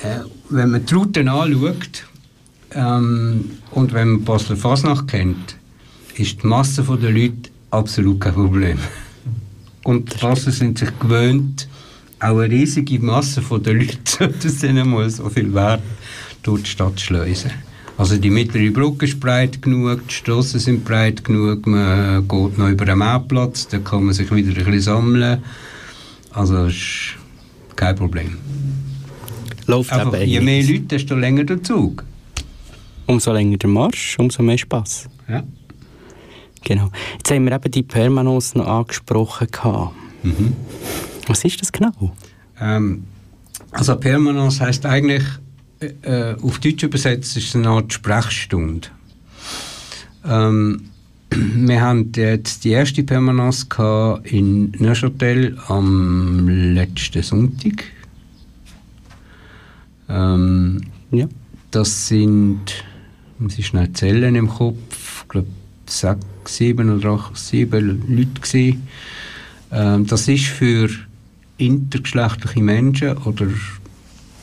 äh, 0.04 0.20
wenn 0.50 0.72
man 0.72 0.86
die 0.86 0.94
Routen 0.94 1.28
anschaut 1.28 2.06
ähm, 2.72 3.52
und 3.72 3.94
wenn 3.94 4.10
man 4.10 4.24
Basler 4.24 4.58
Fasnacht 4.58 5.08
kennt, 5.08 5.58
ist 6.16 6.42
die 6.44 6.48
Masse 6.48 6.84
der 6.84 7.12
Leute 7.12 7.50
absolut 7.72 8.20
kein 8.22 8.34
Problem. 8.34 8.80
Und 9.86 10.12
die 10.12 10.18
Basler 10.18 10.52
sind 10.52 10.80
sich 10.80 10.90
gewöhnt, 11.00 11.68
auch 12.20 12.40
eine 12.40 12.50
riesige 12.50 12.98
Masse 13.00 13.42
der 13.42 13.74
Leute, 13.76 14.34
das 14.44 14.60
sind 14.60 14.80
einmal 14.80 15.08
so 15.12 15.30
viel 15.30 15.54
wert, 15.54 15.84
durch 16.42 16.64
die 16.64 16.70
Stadt 16.72 16.98
zu 16.98 17.06
schleusen. 17.06 17.52
Also 17.96 18.18
die 18.18 18.32
mittlere 18.32 18.72
Brücke 18.72 19.06
ist 19.06 19.20
breit 19.20 19.62
genug, 19.62 20.08
die 20.08 20.14
Strassen 20.16 20.60
sind 20.60 20.84
breit 20.84 21.24
genug, 21.24 21.68
man 21.68 22.28
geht 22.28 22.58
noch 22.58 22.70
über 22.70 22.86
den 22.86 22.98
Marktplatz, 22.98 23.68
da 23.68 23.78
kann 23.78 24.06
man 24.06 24.16
sich 24.16 24.30
wieder 24.34 24.50
ein 24.50 24.56
bisschen 24.56 24.82
sammeln. 24.82 25.44
Also 26.32 26.66
ist 26.66 27.16
kein 27.76 27.96
Problem. 27.96 28.38
Läuft 29.68 29.94
Einfach, 29.94 30.20
je 30.20 30.42
mehr 30.42 30.64
Leute, 30.64 30.80
desto 30.82 31.16
länger 31.16 31.44
der 31.44 31.62
Zug. 31.62 32.04
Umso 33.06 33.32
länger 33.32 33.58
der 33.58 33.70
Marsch, 33.70 34.18
umso 34.18 34.42
mehr 34.42 34.58
Spass. 34.58 35.08
Ja. 35.30 35.44
Genau. 36.66 36.92
Jetzt 37.14 37.32
haben 37.32 37.46
wir 37.46 37.54
eben 37.54 37.72
die 37.72 37.84
Permanence 37.84 38.56
noch 38.56 38.68
angesprochen. 38.68 39.48
Mhm. 40.24 40.54
Was 41.28 41.46
ist 41.46 41.62
das 41.62 41.72
genau? 41.72 41.94
Ähm, 42.60 43.06
also 43.72 43.96
Permanence 43.96 44.60
heißt 44.60 44.86
eigentlich 44.86 45.24
äh, 45.80 46.34
auf 46.42 46.60
Deutsch 46.60 46.84
übersetzt 46.84 47.38
ist 47.38 47.50
es 47.50 47.56
eine 47.56 47.70
Art 47.70 47.94
Sprechstunde. 47.94 48.88
Ähm, 50.26 50.90
wir 51.30 51.82
haben 51.82 52.12
jetzt 52.16 52.64
die 52.64 52.72
erste 52.72 53.04
Permanence 53.04 53.68
in 54.24 54.72
Neuchâtel 54.80 55.58
am 55.68 56.48
letzten 56.50 57.22
Sonntag. 57.22 57.84
Ähm, 60.10 60.82
ja. 61.12 61.28
Das 61.70 62.08
sind, 62.08 62.84
muss 63.38 63.58
ich 63.60 63.68
schnell 63.68 63.92
zählen 63.94 64.34
im 64.34 64.48
Kopf, 64.48 65.22
ich 65.24 65.28
glaube 65.28 65.48
sechs, 65.90 66.58
sieben 66.58 66.90
oder 66.90 67.12
acht, 67.12 67.38
sieben 67.38 68.04
Leute 68.08 68.78
Ähm, 69.72 70.06
das 70.06 70.28
ist 70.28 70.46
für 70.46 70.90
intergeschlechtliche 71.58 72.62
Menschen 72.62 73.18
oder 73.20 73.48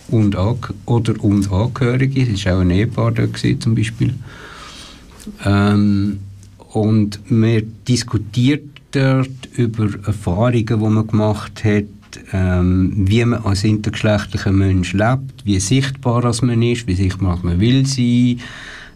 und, 0.08 0.36
oder 0.36 1.24
und 1.24 1.50
Angehörige, 1.50 2.22
es 2.22 2.44
war 2.44 2.56
auch 2.56 2.60
ein 2.60 2.70
Ehepaar 2.70 3.12
da 3.12 3.24
gewesen, 3.24 3.60
zum 3.60 3.74
Beispiel. 3.74 4.14
Ähm, 5.44 6.18
und 6.72 7.20
man 7.30 7.62
diskutiert 7.88 8.64
dort 8.90 9.48
über 9.56 9.88
Erfahrungen, 10.06 10.66
die 10.66 10.76
man 10.76 11.06
gemacht 11.06 11.64
hat, 11.64 11.84
ähm, 12.32 12.92
wie 12.96 13.24
man 13.24 13.42
als 13.42 13.64
intergeschlechtlicher 13.64 14.52
Mensch 14.52 14.92
lebt, 14.92 15.44
wie 15.44 15.60
sichtbar 15.60 16.30
man 16.42 16.62
ist, 16.62 16.86
wie 16.86 16.94
sichtbar 16.94 17.38
man 17.42 17.60
will 17.60 17.86
sein 17.86 18.38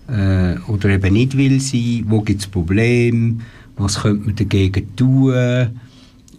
äh, 0.09 0.59
oder 0.69 0.91
eben 0.91 1.13
nicht 1.13 1.37
will 1.37 1.61
sein, 1.61 2.05
wo 2.09 2.21
gibt 2.21 2.41
es 2.41 2.47
Probleme, 2.47 3.39
was 3.77 4.03
könnte 4.03 4.27
man 4.27 4.37
dagegen 4.37 4.97
tun, 4.97 5.71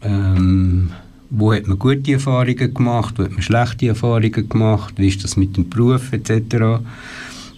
ähm, 0.02 0.90
wo 1.30 1.54
hat 1.54 1.68
man 1.68 1.78
gute 1.78 2.14
Erfahrungen 2.14 2.74
gemacht, 2.74 3.16
wo 3.18 3.24
hat 3.24 3.32
man 3.32 3.42
schlechte 3.42 3.88
Erfahrungen 3.88 4.50
gemacht, 4.50 4.94
wie 4.98 5.08
ist 5.08 5.24
das 5.24 5.38
mit 5.38 5.58
dem 5.58 5.70
Beruf 5.70 6.14
etc. 6.14 6.82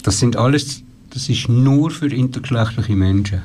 Das 0.04 0.20
sind 0.20 0.36
alles, 0.36 0.84
das 1.12 1.30
ist 1.30 1.50
nur 1.50 1.92
für 1.92 2.08
intergeschlechtliche 2.08 2.96
Menschen. 2.96 3.42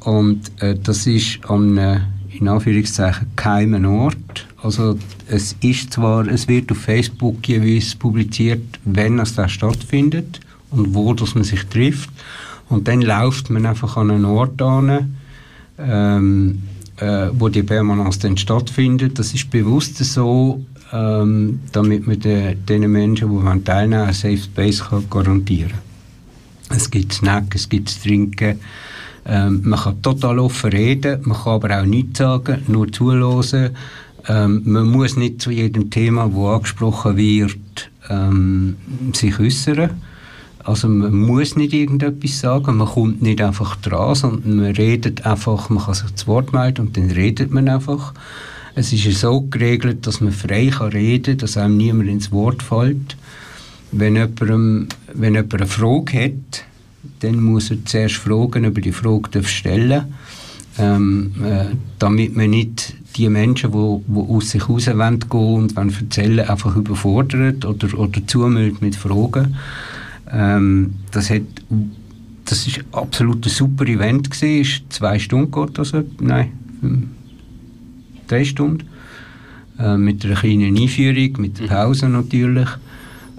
Und 0.00 0.50
äh, 0.60 0.76
das 0.82 1.06
ist 1.06 1.38
an 1.48 1.78
einem, 1.78 2.02
in 2.30 2.48
Anführungszeichen, 2.48 3.28
geheimen 3.36 3.86
Ort. 3.86 4.48
Also 4.62 4.98
es 5.28 5.56
ist 5.60 5.92
zwar, 5.92 6.26
es 6.26 6.48
wird 6.48 6.70
auf 6.72 6.78
Facebook 6.78 7.46
jeweils 7.46 7.94
publiziert, 7.94 8.80
wenn 8.84 9.18
es 9.18 9.34
da 9.34 9.48
stattfindet 9.48 10.40
und 10.72 10.94
wo 10.94 11.14
dass 11.14 11.34
man 11.34 11.44
sich 11.44 11.64
trifft. 11.66 12.10
Und 12.68 12.88
dann 12.88 13.02
läuft 13.02 13.50
man 13.50 13.66
einfach 13.66 13.96
an 13.96 14.10
einen 14.10 14.24
Ort 14.24 14.60
an, 14.62 15.16
ähm, 15.78 16.62
äh, 16.96 17.28
wo 17.32 17.48
die 17.48 17.62
Permanenz 17.62 18.18
dann 18.18 18.36
stattfindet. 18.36 19.18
Das 19.18 19.34
ist 19.34 19.50
bewusst 19.50 19.98
so, 19.98 20.64
ähm, 20.92 21.60
damit 21.72 22.06
man 22.06 22.20
de, 22.20 22.54
den 22.54 22.90
Menschen, 22.90 23.30
die 23.30 23.64
teilnehmen 23.64 24.04
einen 24.04 24.14
Safe 24.14 24.38
Space 24.38 24.82
kann 24.84 25.04
garantieren 25.10 25.78
Es 26.70 26.90
gibt 26.90 27.12
Snack, 27.12 27.54
es 27.54 27.68
gibt 27.68 28.02
Trinken. 28.02 28.60
Ähm, 29.24 29.62
man 29.64 29.78
kann 29.78 30.02
total 30.02 30.38
offen 30.38 30.70
reden, 30.70 31.20
man 31.22 31.36
kann 31.36 31.52
aber 31.54 31.80
auch 31.80 31.86
nichts 31.86 32.18
sagen, 32.18 32.62
nur 32.66 32.90
zuhören. 32.90 33.70
Ähm, 34.28 34.62
man 34.64 34.88
muss 34.88 35.16
nicht 35.16 35.42
zu 35.42 35.50
jedem 35.50 35.90
Thema, 35.90 36.28
das 36.28 36.54
angesprochen 36.54 37.16
wird, 37.16 37.90
ähm, 38.08 38.76
sich 39.12 39.38
äußern 39.38 39.90
also 40.64 40.88
man 40.88 41.14
muss 41.14 41.56
nicht 41.56 41.72
irgendetwas 41.72 42.40
sagen, 42.40 42.76
man 42.76 42.88
kommt 42.88 43.22
nicht 43.22 43.40
einfach 43.40 43.76
dran, 43.76 44.14
sondern 44.14 44.56
man 44.56 44.72
redet 44.72 45.26
einfach, 45.26 45.70
man 45.70 45.84
kann 45.84 45.94
sich 45.94 46.14
zu 46.14 46.26
Wort 46.28 46.52
melden 46.52 46.86
und 46.86 46.96
dann 46.96 47.10
redet 47.10 47.50
man 47.50 47.68
einfach. 47.68 48.14
Es 48.74 48.92
ist 48.92 49.04
ja 49.04 49.12
so 49.12 49.42
geregelt, 49.42 50.06
dass 50.06 50.20
man 50.20 50.32
frei 50.32 50.68
kann 50.68 50.88
reden 50.88 51.24
kann, 51.24 51.38
dass 51.38 51.56
einem 51.56 51.76
niemand 51.76 52.08
ins 52.08 52.32
Wort 52.32 52.62
fällt. 52.62 53.16
Wenn 53.90 54.16
jemand, 54.16 54.40
wenn 55.12 55.34
jemand 55.34 55.54
eine 55.54 55.66
Frage 55.66 56.24
hat, 56.24 56.64
dann 57.20 57.42
muss 57.42 57.70
er 57.70 57.84
zuerst 57.84 58.14
fragen, 58.14 58.64
ob 58.64 58.76
er 58.76 58.82
die 58.82 58.92
Frage 58.92 59.44
stellen 59.44 60.04
ähm, 60.78 61.32
äh, 61.44 61.76
damit 61.98 62.36
man 62.36 62.50
nicht 62.50 62.94
die 63.16 63.28
Menschen, 63.28 63.72
die, 63.72 64.00
die 64.06 64.18
aus 64.18 64.50
sich 64.50 64.68
raus 64.68 64.86
wollen 64.86 65.20
gehen 65.20 65.76
und 65.76 65.76
erzählen, 65.76 66.48
einfach 66.48 66.76
überfordert 66.76 67.64
oder, 67.64 67.98
oder 67.98 68.26
zumüllt 68.26 68.80
mit 68.80 68.96
Fragen. 68.96 69.56
Ähm, 70.32 70.94
das 71.10 71.30
hat 71.30 71.42
das 72.44 72.66
ist 72.66 72.84
absolut 72.92 73.46
ein 73.46 73.50
super 73.50 73.86
Event 73.86 74.30
gewesen. 74.30 74.60
Ist 74.60 74.82
zwei 74.92 75.18
Stunden 75.18 75.50
geht 75.50 75.78
das, 75.78 75.92
nein, 76.20 76.52
drei 78.26 78.44
Stunden. 78.44 78.88
Äh, 79.78 79.96
mit 79.96 80.24
einer 80.24 80.34
kleinen 80.34 80.76
Einführung, 80.76 81.40
mit 81.40 81.58
der. 81.58 81.66
Pause 81.66 82.08
natürlich. 82.08 82.68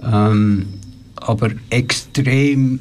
Ähm, 0.04 0.66
aber 1.16 1.52
extrem 1.70 2.80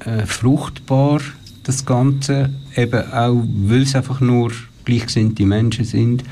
äh, 0.00 0.26
fruchtbar 0.26 1.20
das 1.64 1.84
Ganze, 1.84 2.50
eben 2.76 3.12
auch, 3.12 3.42
weil 3.66 3.82
es 3.82 3.94
einfach 3.94 4.20
nur 4.20 4.52
gleichgesinnte 4.84 5.46
Menschen 5.46 5.84
sind. 5.84 6.24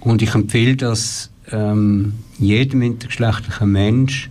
Und 0.00 0.22
ich 0.22 0.34
empfehle 0.34 0.76
das 0.76 1.30
ähm, 1.50 2.14
jedem 2.38 2.82
intergeschlechtlichen 2.82 3.72
Mensch, 3.72 4.30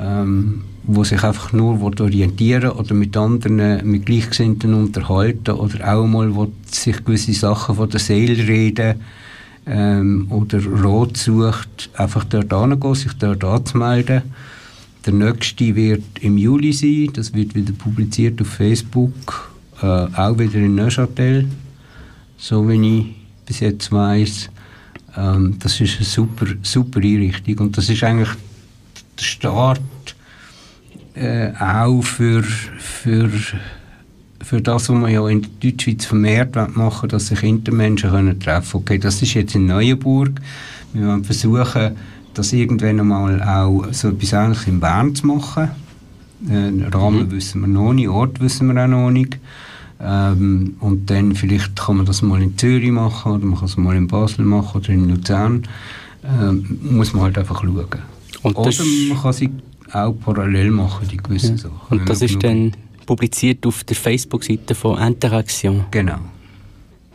ähm, 0.00 0.64
wo 0.86 1.04
sich 1.04 1.22
einfach 1.24 1.52
nur 1.52 1.82
orientieren 1.82 2.70
oder 2.70 2.94
mit 2.94 3.16
anderen, 3.16 3.88
mit 3.90 4.06
Gleichgesinnten 4.06 4.74
unterhalten 4.74 5.50
oder 5.52 5.92
auch 5.92 6.06
mal 6.06 6.32
sich 6.70 7.04
gewisse 7.04 7.32
Sachen 7.32 7.74
von 7.74 7.90
der 7.90 8.00
Seele 8.00 8.36
reden 8.46 9.00
ähm, 9.66 10.26
oder 10.30 10.64
Rot 10.64 11.16
sucht, 11.16 11.90
einfach 11.94 12.24
dort 12.24 12.52
hingehen, 12.52 12.94
sich 12.94 13.12
dort 13.14 13.42
anzumelden. 13.42 14.22
Der 15.04 15.12
nächste 15.12 15.74
wird 15.74 16.04
im 16.20 16.38
Juli 16.38 16.72
sein, 16.72 17.10
das 17.12 17.34
wird 17.34 17.54
wieder 17.54 17.72
publiziert 17.72 18.40
auf 18.40 18.48
Facebook, 18.48 19.52
äh, 19.82 19.86
auch 19.86 20.38
wieder 20.38 20.54
in 20.54 20.74
Neuchâtel, 20.74 21.46
so 22.38 22.68
wie 22.68 22.98
ich 22.98 23.06
bis 23.44 23.60
jetzt 23.60 23.90
weiß. 23.90 24.50
Ähm, 25.16 25.56
das 25.58 25.80
ist 25.80 25.96
eine 25.96 26.04
super, 26.04 26.46
super 26.62 27.00
Einrichtung 27.00 27.58
und 27.58 27.76
das 27.76 27.88
ist 27.88 28.02
eigentlich 28.04 28.30
der 29.18 29.24
Start 29.24 29.80
äh, 31.16 31.50
auch 31.58 32.02
für, 32.02 32.42
für, 32.42 33.30
für 34.42 34.60
das, 34.60 34.88
was 34.88 35.00
wir 35.00 35.08
ja 35.08 35.26
in 35.28 35.42
der 35.42 35.50
Deutschschweiz 35.60 36.04
vermehrt 36.04 36.54
machen 36.76 37.08
dass 37.08 37.28
sich 37.28 37.42
Intermenschen 37.42 38.10
können 38.10 38.38
treffen 38.38 38.70
können. 38.70 38.82
Okay, 38.84 38.98
das 38.98 39.22
ist 39.22 39.34
jetzt 39.34 39.54
in 39.54 39.66
Neuenburg. 39.66 40.32
Wir 40.92 41.06
wollen 41.06 41.24
versuchen, 41.24 41.96
das 42.34 42.52
irgendwann 42.52 43.00
einmal 43.00 43.42
auch 43.42 43.86
so 43.92 44.08
etwas 44.08 44.32
ähnliches 44.32 44.66
in 44.66 44.80
Bern 44.80 45.14
zu 45.14 45.26
machen. 45.26 45.70
Den 46.40 46.84
Rahmen 46.84 47.26
mhm. 47.26 47.30
wissen 47.30 47.62
wir 47.62 47.68
noch 47.68 47.94
nicht, 47.94 48.08
Ort 48.08 48.40
wissen 48.40 48.72
wir 48.72 48.84
auch 48.84 48.88
noch 48.88 49.10
nicht. 49.10 49.38
Ähm, 49.98 50.76
und 50.80 51.08
dann 51.08 51.34
vielleicht 51.34 51.74
kann 51.76 51.96
man 51.96 52.06
das 52.06 52.20
mal 52.20 52.42
in 52.42 52.58
Zürich 52.58 52.90
machen 52.90 53.32
oder 53.32 53.46
man 53.46 53.58
kann 53.58 53.64
es 53.64 53.76
mal 53.78 53.96
in 53.96 54.06
Basel 54.06 54.44
machen 54.44 54.80
oder 54.80 54.90
in 54.90 55.08
Luzern. 55.08 55.62
Ähm, 56.24 56.78
muss 56.82 57.14
man 57.14 57.22
halt 57.22 57.38
einfach 57.38 57.62
schauen. 57.62 57.86
Und 58.42 58.56
oder 58.56 58.70
man 59.08 59.22
kann 59.22 59.32
sich 59.32 59.50
auch 59.92 60.12
parallel 60.12 60.70
machen, 60.70 61.08
die 61.08 61.16
gewissen 61.16 61.56
ja. 61.56 61.62
Sachen. 61.64 61.98
Und 62.00 62.08
das 62.08 62.22
ist 62.22 62.42
dann 62.42 62.72
publiziert 63.06 63.64
auf 63.66 63.84
der 63.84 63.96
Facebook-Seite 63.96 64.74
von 64.74 65.00
Interaction? 65.00 65.84
Genau. 65.90 66.18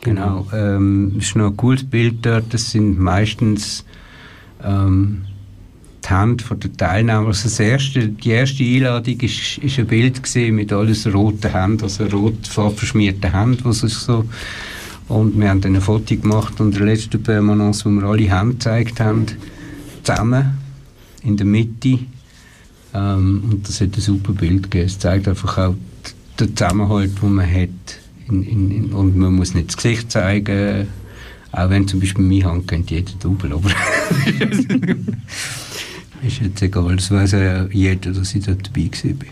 Genau. 0.00 0.46
genau. 0.50 0.76
Ähm, 0.76 1.14
ist 1.18 1.36
noch 1.36 1.50
ein 1.50 1.56
cooles 1.56 1.84
Bild 1.84 2.24
dort. 2.24 2.52
Das 2.52 2.70
sind 2.70 2.98
meistens 2.98 3.84
ähm, 4.64 5.26
die 6.04 6.08
Hände 6.08 6.44
der 6.56 6.72
Teilnehmer. 6.72 7.26
Also 7.26 7.44
das 7.44 7.60
erste, 7.60 8.08
die 8.08 8.30
erste 8.30 8.64
Einladung 8.64 9.20
ist, 9.20 9.58
ist 9.58 9.78
ein 9.78 9.86
Bild 9.86 10.20
mit 10.34 10.72
alles 10.72 11.12
roten 11.12 11.52
Händen, 11.52 11.84
also 11.84 12.04
rot 12.06 12.46
verschmierten 12.46 13.32
Händen, 13.32 13.64
was 13.64 13.80
so 13.80 14.24
und 15.08 15.38
wir 15.38 15.50
haben 15.50 15.60
dann 15.60 15.74
ein 15.74 15.80
Foto 15.82 16.16
gemacht 16.16 16.60
und 16.60 16.74
der 16.74 16.86
letzte 16.86 17.18
Permanence, 17.18 17.84
wo 17.84 17.90
wir 17.90 18.04
alle 18.04 18.34
Hände 18.34 18.54
gezeigt 18.54 18.98
haben, 19.00 19.26
zusammen 20.02 20.58
in 21.22 21.36
der 21.36 21.44
Mitte 21.44 21.98
Ähm, 22.94 23.44
und 23.50 23.68
das 23.68 23.80
hat 23.80 23.96
ein 23.96 24.00
super 24.00 24.32
Bild 24.32 24.64
gegeben. 24.64 24.86
Es 24.86 24.98
zeigt 24.98 25.28
einfach 25.28 25.58
auch 25.58 25.74
den 26.38 26.56
Zusammenhalt, 26.56 27.12
den 27.22 27.32
man 27.32 27.50
hat. 27.50 27.68
In, 28.28 28.42
in, 28.44 28.70
in, 28.70 28.92
und 28.92 29.16
man 29.16 29.34
muss 29.34 29.54
nicht 29.54 29.68
das 29.68 29.76
Gesicht 29.76 30.10
zeigen, 30.10 30.86
auch 31.50 31.70
wenn 31.70 31.88
zum 31.88 32.00
Beispiel 32.00 32.24
meine 32.24 32.44
Hand 32.44 32.68
kennt 32.68 32.90
jeder 32.90 33.12
Double, 33.18 33.52
aber 33.52 33.68
ist 36.22 36.40
jetzt 36.40 36.62
egal, 36.62 36.96
das 36.96 37.10
weiß 37.10 37.32
ja 37.32 37.66
jeder, 37.66 38.12
dass 38.12 38.34
ich 38.34 38.44
dort 38.44 38.66
dabei 38.66 38.88
war. 38.90 39.26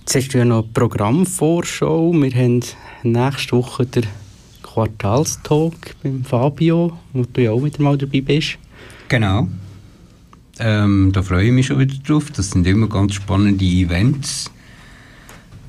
Jetzt 0.00 0.14
hast 0.14 0.28
du 0.28 0.38
ja 0.38 0.44
noch 0.44 0.62
eine 0.62 0.72
Programmvorschau. 0.72 2.12
Wir 2.12 2.30
haben 2.32 2.62
nächste 3.02 3.56
Woche 3.56 3.86
den 3.86 4.06
Quartalstalk 4.62 5.96
beim 6.02 6.24
Fabio, 6.24 6.96
wo 7.12 7.24
du 7.30 7.42
ja 7.42 7.50
auch 7.50 7.64
wieder 7.64 7.82
mal 7.82 7.98
dabei 7.98 8.20
bist. 8.20 8.58
Genau. 9.08 9.48
Ähm, 10.58 11.10
da 11.12 11.22
freue 11.22 11.46
ich 11.46 11.52
mich 11.52 11.66
schon 11.66 11.80
wieder 11.80 11.94
drauf. 12.06 12.30
Das 12.30 12.50
sind 12.50 12.66
immer 12.66 12.88
ganz 12.88 13.14
spannende 13.14 13.64
Events. 13.64 14.50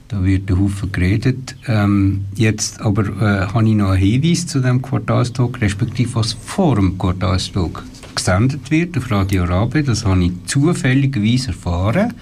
Da 0.08 0.24
wird 0.24 0.50
ein 0.50 0.60
Haufen 0.60 0.92
geredet. 0.92 1.56
Ähm, 1.68 2.26
jetzt 2.36 2.80
aber 2.82 3.04
äh, 3.04 3.48
habe 3.48 3.68
ich 3.68 3.76
noch 3.76 3.90
einen 3.90 3.98
Hinweis 3.98 4.46
zu 4.46 4.60
dem 4.60 4.82
Quartalstag, 4.82 5.60
respektive 5.62 6.16
was 6.16 6.34
vor 6.34 6.76
dem 6.76 6.98
Quartalstag 6.98 7.84
gesendet 8.14 8.70
wird 8.70 8.98
auf 8.98 9.10
Radio 9.10 9.46
Rabe. 9.46 9.84
Das 9.84 10.06
habe 10.06 10.24
ich 10.24 10.32
zufälligerweise 10.46 11.48
erfahren, 11.48 12.14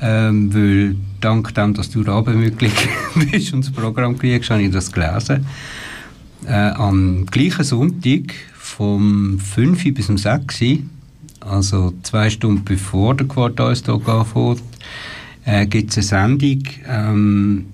ähm, 0.00 0.54
weil 0.54 0.96
dank 1.20 1.54
dem, 1.54 1.74
dass 1.74 1.90
du 1.90 2.00
Rabe-Mitglied 2.00 2.72
bist 3.30 3.52
und 3.52 3.66
das 3.66 3.72
Programm 3.72 4.18
kriegst, 4.18 4.48
habe 4.48 4.62
ich 4.62 4.70
das 4.70 4.90
gelesen. 4.90 5.46
Äh, 6.46 6.70
am 6.70 7.26
gleichen 7.26 7.64
Sonntag 7.64 8.32
vom 8.54 9.38
5 9.38 9.92
bis 9.92 10.08
um 10.08 10.16
6 10.16 10.62
also 11.40 11.92
zwei 12.02 12.30
Stunden 12.30 12.64
bevor 12.64 13.14
der 13.14 13.26
Quartalstag 13.26 14.08
anfängt, 14.08 14.62
äh, 15.44 15.66
gibt 15.66 15.96
es 15.96 16.12
eine 16.12 16.38
Sendung, 16.38 16.62
ähm, 16.86 17.66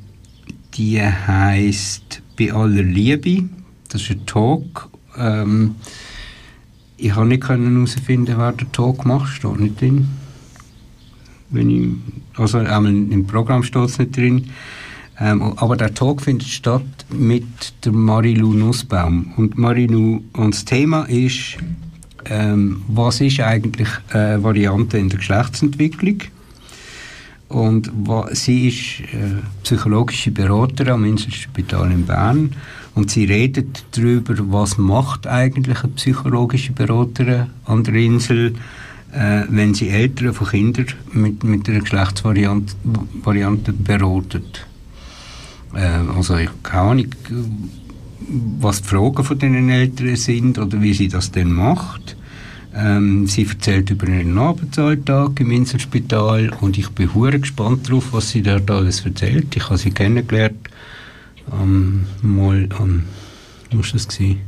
die 0.75 1.01
heißt 1.01 2.23
«Bei 2.39 2.53
aller 2.53 2.83
Liebe». 2.83 3.49
Das 3.89 4.03
ist 4.03 4.11
ein 4.11 4.27
Talk. 4.27 4.89
Ähm, 5.17 5.77
ich 6.97 7.15
habe 7.15 7.27
nicht 7.27 7.49
herausfinden, 7.49 8.35
wer 8.37 8.53
den 8.53 8.71
Talk 8.73 9.05
macht, 9.05 9.29
steht 9.29 9.61
nicht 9.61 9.81
drin. 9.81 10.09
Wenn 11.51 11.71
ich, 11.71 12.41
also 12.41 12.59
im 12.59 13.27
Programm 13.27 13.63
steht 13.63 13.85
es 13.85 13.99
nicht 13.99 14.17
drin. 14.17 14.51
Ähm, 15.21 15.43
aber 15.57 15.77
der 15.77 15.95
Talk 15.95 16.23
findet 16.23 16.49
statt 16.49 16.83
mit 17.13 17.45
der 17.85 17.93
Marilu 17.93 18.53
Nussbaum. 18.53 19.33
Und 19.37 19.57
Marilu, 19.57 20.23
und 20.33 20.55
das 20.55 20.65
Thema 20.65 21.05
ist, 21.05 21.57
ähm, 22.27 22.83
was 22.89 23.21
ist 23.21 23.41
eigentlich 23.41 23.89
eine 24.11 24.43
Variante 24.43 24.99
in 24.99 25.09
der 25.09 25.19
Geschlechtsentwicklung? 25.19 26.23
Und 27.49 27.93
sie 28.33 28.69
ist 28.69 29.01
äh, 29.13 29.43
psychologische 29.63 30.31
Beraterin 30.31 30.93
am 30.93 31.05
Inselspital 31.05 31.91
in 31.93 32.07
Bern 32.07 32.51
und 32.95 33.11
sie 33.11 33.25
redet 33.25 33.85
darüber, 33.93 34.35
was 34.51 34.79
macht 34.79 35.27
eigentlich 35.27 35.83
eine 35.85 35.93
psychologische 35.93 36.73
Beraterin 36.73 37.47
an 37.65 37.85
der 37.85 37.95
Insel, 37.95 38.55
äh, 39.13 39.43
wenn 39.49 39.75
sie 39.75 39.91
Eltern 39.91 40.33
von 40.33 40.49
Kindern 40.49 40.87
mit, 41.13 41.45
mit 41.45 41.69
einer 41.69 41.81
Geschlechtsvariante 41.81 42.75
Variante 43.23 43.73
beratet. 43.73 44.67
Äh, 45.75 46.01
also 46.17 46.37
ich 46.37 46.51
keine 46.63 46.83
Ahnung, 46.83 47.07
was 48.61 48.83
die 48.83 48.89
Fragen 48.89 49.25
von 49.25 49.39
den 49.39 49.69
Eltern 49.69 50.17
sind 50.17 50.59
oder 50.59 50.81
wie 50.81 50.95
sie 50.95 51.09
das 51.09 51.31
denn 51.31 51.53
macht. 51.53 52.17
Ähm, 52.75 53.27
sie 53.27 53.47
erzählt 53.47 53.91
über 53.91 54.09
ihren 54.09 54.37
Arbeitsalltag 54.37 55.39
im 55.39 55.51
Inselspital 55.53 56.53
und 56.61 56.77
ich 56.77 56.89
bin 56.91 57.15
hure 57.15 57.39
gespannt 57.39 57.89
darauf, 57.89 58.13
was 58.13 58.31
sie 58.31 58.43
dort 58.43 58.71
alles 58.71 59.05
erzählt. 59.05 59.55
Ich 59.55 59.65
habe 59.65 59.79
sie 59.79 59.93
kennengelernt 59.93 60.69
ähm, 61.53 62.07
mal 62.23 62.69
am, 62.79 63.05
was 63.73 63.93
das 63.93 64.09
gewesen? 64.09 64.41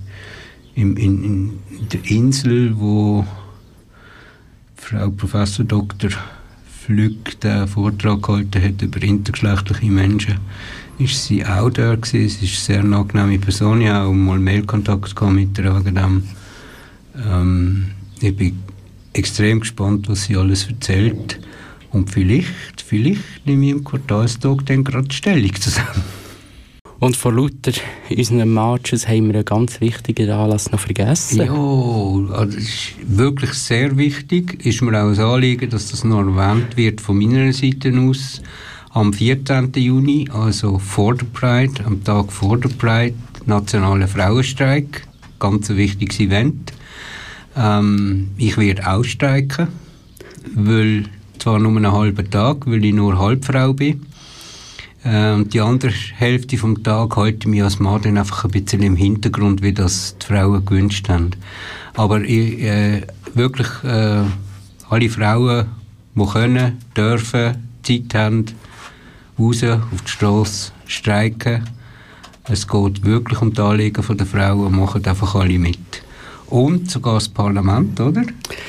Im, 0.75 0.97
in, 0.97 1.25
in 1.25 1.89
der 1.93 2.05
Insel, 2.11 2.79
wo 2.79 3.25
Frau 4.75 5.11
Professor 5.11 5.65
Dr. 5.65 6.11
Flück 6.87 7.41
den 7.41 7.67
Vortrag 7.67 8.23
gehalten 8.23 8.63
hat 8.63 8.83
über 8.83 9.03
intergeschlechtliche 9.03 9.91
Menschen, 9.91 10.39
ist 10.99 11.25
sie 11.25 11.45
auch 11.45 11.71
da 11.71 11.95
gewesen. 11.95 12.29
Sie 12.29 12.47
ist 12.47 12.71
eine 12.71 12.83
sehr 12.83 12.99
angenehme 12.99 13.39
Person. 13.39 13.81
Ich 13.81 13.89
habe 13.89 14.09
auch 14.09 14.13
mal 14.13 14.39
Mailkontakt 14.39 15.21
mit 15.31 15.59
ihr 15.59 15.77
wegen 15.77 15.95
dem. 15.95 16.23
Ähm, 17.29 17.87
ich 18.21 18.37
bin 18.37 18.59
extrem 19.13 19.61
gespannt, 19.61 20.09
was 20.09 20.25
sie 20.25 20.37
alles 20.37 20.69
erzählt. 20.69 21.39
Und 21.93 22.11
vielleicht, 22.11 22.83
vielleicht 22.85 23.47
nehme 23.47 23.67
ich 23.67 23.73
im 23.73 23.85
Quartalstag 23.85 24.67
dann 24.67 24.85
gerade 24.85 25.13
Stellung 25.13 25.55
zusammen. 25.55 26.03
Und 26.99 27.15
von 27.17 27.37
lauter 27.37 27.73
unseren 28.09 28.55
Matches 28.55 29.07
haben 29.07 29.27
wir 29.27 29.35
einen 29.35 29.45
ganz 29.45 29.81
wichtigen 29.83 30.31
Anlass 30.31 30.73
noch 30.73 30.81
vergessen. 30.81 31.39
Ja, 31.39 31.53
also 31.53 32.47
das 32.47 32.55
ist 32.55 32.95
wirklich 33.07 33.53
sehr 33.53 33.97
wichtig. 33.99 34.65
Ist 34.65 34.81
mir 34.81 34.99
auch 35.03 35.11
ein 35.11 35.19
Anliegen, 35.19 35.69
dass 35.69 35.91
das 35.91 36.05
noch 36.05 36.21
erwähnt 36.21 36.77
wird 36.77 37.03
von 37.03 37.19
meiner 37.19 37.53
Seite 37.53 37.93
aus. 37.99 38.41
Am 38.97 39.13
14. 39.13 39.75
Juni, 39.75 40.27
also 40.33 40.79
vor 40.79 41.15
der 41.15 41.27
Pride, 41.27 41.85
am 41.85 42.03
Tag 42.03 42.33
vor 42.33 42.57
der 42.57 42.71
Pride, 42.71 43.15
nationaler 43.45 44.09
Frauenstreik. 44.09 45.07
Ganz 45.39 45.69
ein 45.69 45.77
wichtiges 45.77 46.19
Event. 46.19 46.73
Ähm, 47.55 48.31
ich 48.39 48.57
werde 48.57 48.91
ausstreiken, 48.91 49.69
weil 50.55 51.05
zwar 51.39 51.59
nur 51.59 51.77
einen 51.77 51.93
halben 51.93 52.31
Tag, 52.31 52.67
weil 52.67 52.83
ich 52.87 52.95
nur 52.95 53.19
Halbfrau 53.19 53.75
bin. 53.75 54.07
Äh, 55.05 55.33
und 55.33 55.53
die 55.53 55.61
andere 55.61 55.93
Hälfte 56.15 56.57
vom 56.57 56.83
Tag 56.83 57.19
halte 57.19 57.41
ich 57.41 57.47
mich 57.49 57.63
als 57.63 57.79
Mann 57.79 58.01
dann 58.01 58.17
einfach 58.17 58.47
ein 58.47 58.51
bisschen 58.51 58.83
im 58.83 58.97
Hintergrund, 58.97 59.61
wie 59.61 59.75
das 59.75 60.17
die 60.23 60.25
Frauen 60.25 60.65
gewünscht 60.65 61.11
haben. 61.11 61.33
Aber 61.93 62.23
ich, 62.23 62.63
äh, 62.63 63.03
wirklich 63.35 63.69
äh, 63.85 64.23
alle 64.89 65.11
Frauen, 65.11 65.67
die 66.15 66.25
können, 66.25 66.79
dürfen, 66.97 67.57
Zeit 67.83 68.15
haben, 68.15 68.47
raus 69.39 69.63
auf 69.65 70.03
die 70.03 70.11
Straße 70.11 70.73
streiken. 70.87 71.65
Es 72.49 72.67
geht 72.67 73.05
wirklich 73.05 73.41
um 73.43 73.53
die 73.53 73.61
Anliegen 73.61 74.05
der 74.17 74.27
Frauen, 74.27 74.77
machen 74.77 75.05
einfach 75.05 75.35
alle 75.35 75.59
mit. 75.59 76.03
Und 76.49 76.91
sogar 76.91 77.15
das 77.15 77.29
Parlament, 77.29 77.99
oder? 78.01 78.23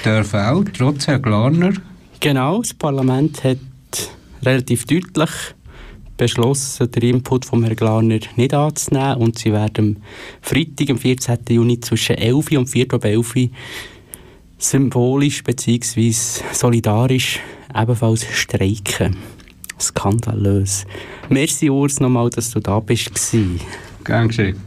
Dürfen 0.04 0.40
auch, 0.40 0.64
trotz 0.76 1.08
Herr 1.08 1.20
Glarner. 1.20 1.74
Genau, 2.20 2.62
das 2.62 2.74
Parlament 2.74 3.44
hat 3.44 3.60
relativ 4.44 4.86
deutlich 4.86 5.30
beschlossen, 6.18 6.92
den 6.92 7.04
Input 7.04 7.46
von 7.46 7.64
Herrn 7.64 7.76
Glarner 7.76 8.20
nicht 8.36 8.54
anzunehmen 8.54 9.18
und 9.18 9.38
sie 9.38 9.54
werden 9.54 9.98
am 9.98 10.04
Freitag, 10.42 10.90
am 10.90 10.98
14. 10.98 11.38
Juni 11.50 11.80
zwischen 11.80 12.18
11 12.18 12.52
und 12.54 12.68
4 12.68 12.94
Uhr 12.94 13.06
11 13.06 13.36
Uhr 13.36 13.50
symbolisch 14.58 15.44
bzw. 15.44 16.12
solidarisch 16.52 17.40
ebenfalls 17.76 18.26
streiken. 18.34 19.16
Skandalös. 19.80 20.86
Merci 21.30 21.70
Urs 21.70 22.00
nochmal, 22.00 22.30
dass 22.30 22.52
du 22.52 22.60
da 22.60 22.80
bist. 22.80 23.12
Gern 24.04 24.28
geschehen. 24.28 24.62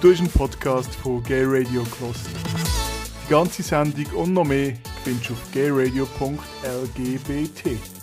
Du 0.00 0.10
hast 0.10 0.18
einen 0.18 0.30
Podcast 0.30 0.92
von 0.96 1.22
Gay 1.22 1.44
Radio 1.44 1.84
gehört. 1.84 2.16
Die 3.24 3.30
ganze 3.30 3.62
Sendung 3.62 4.06
und 4.16 4.32
noch 4.32 4.44
mehr 4.44 4.72
findest 5.04 5.30
du 5.30 5.34
auf 5.34 5.52
gayradio.lgbt. 5.52 8.01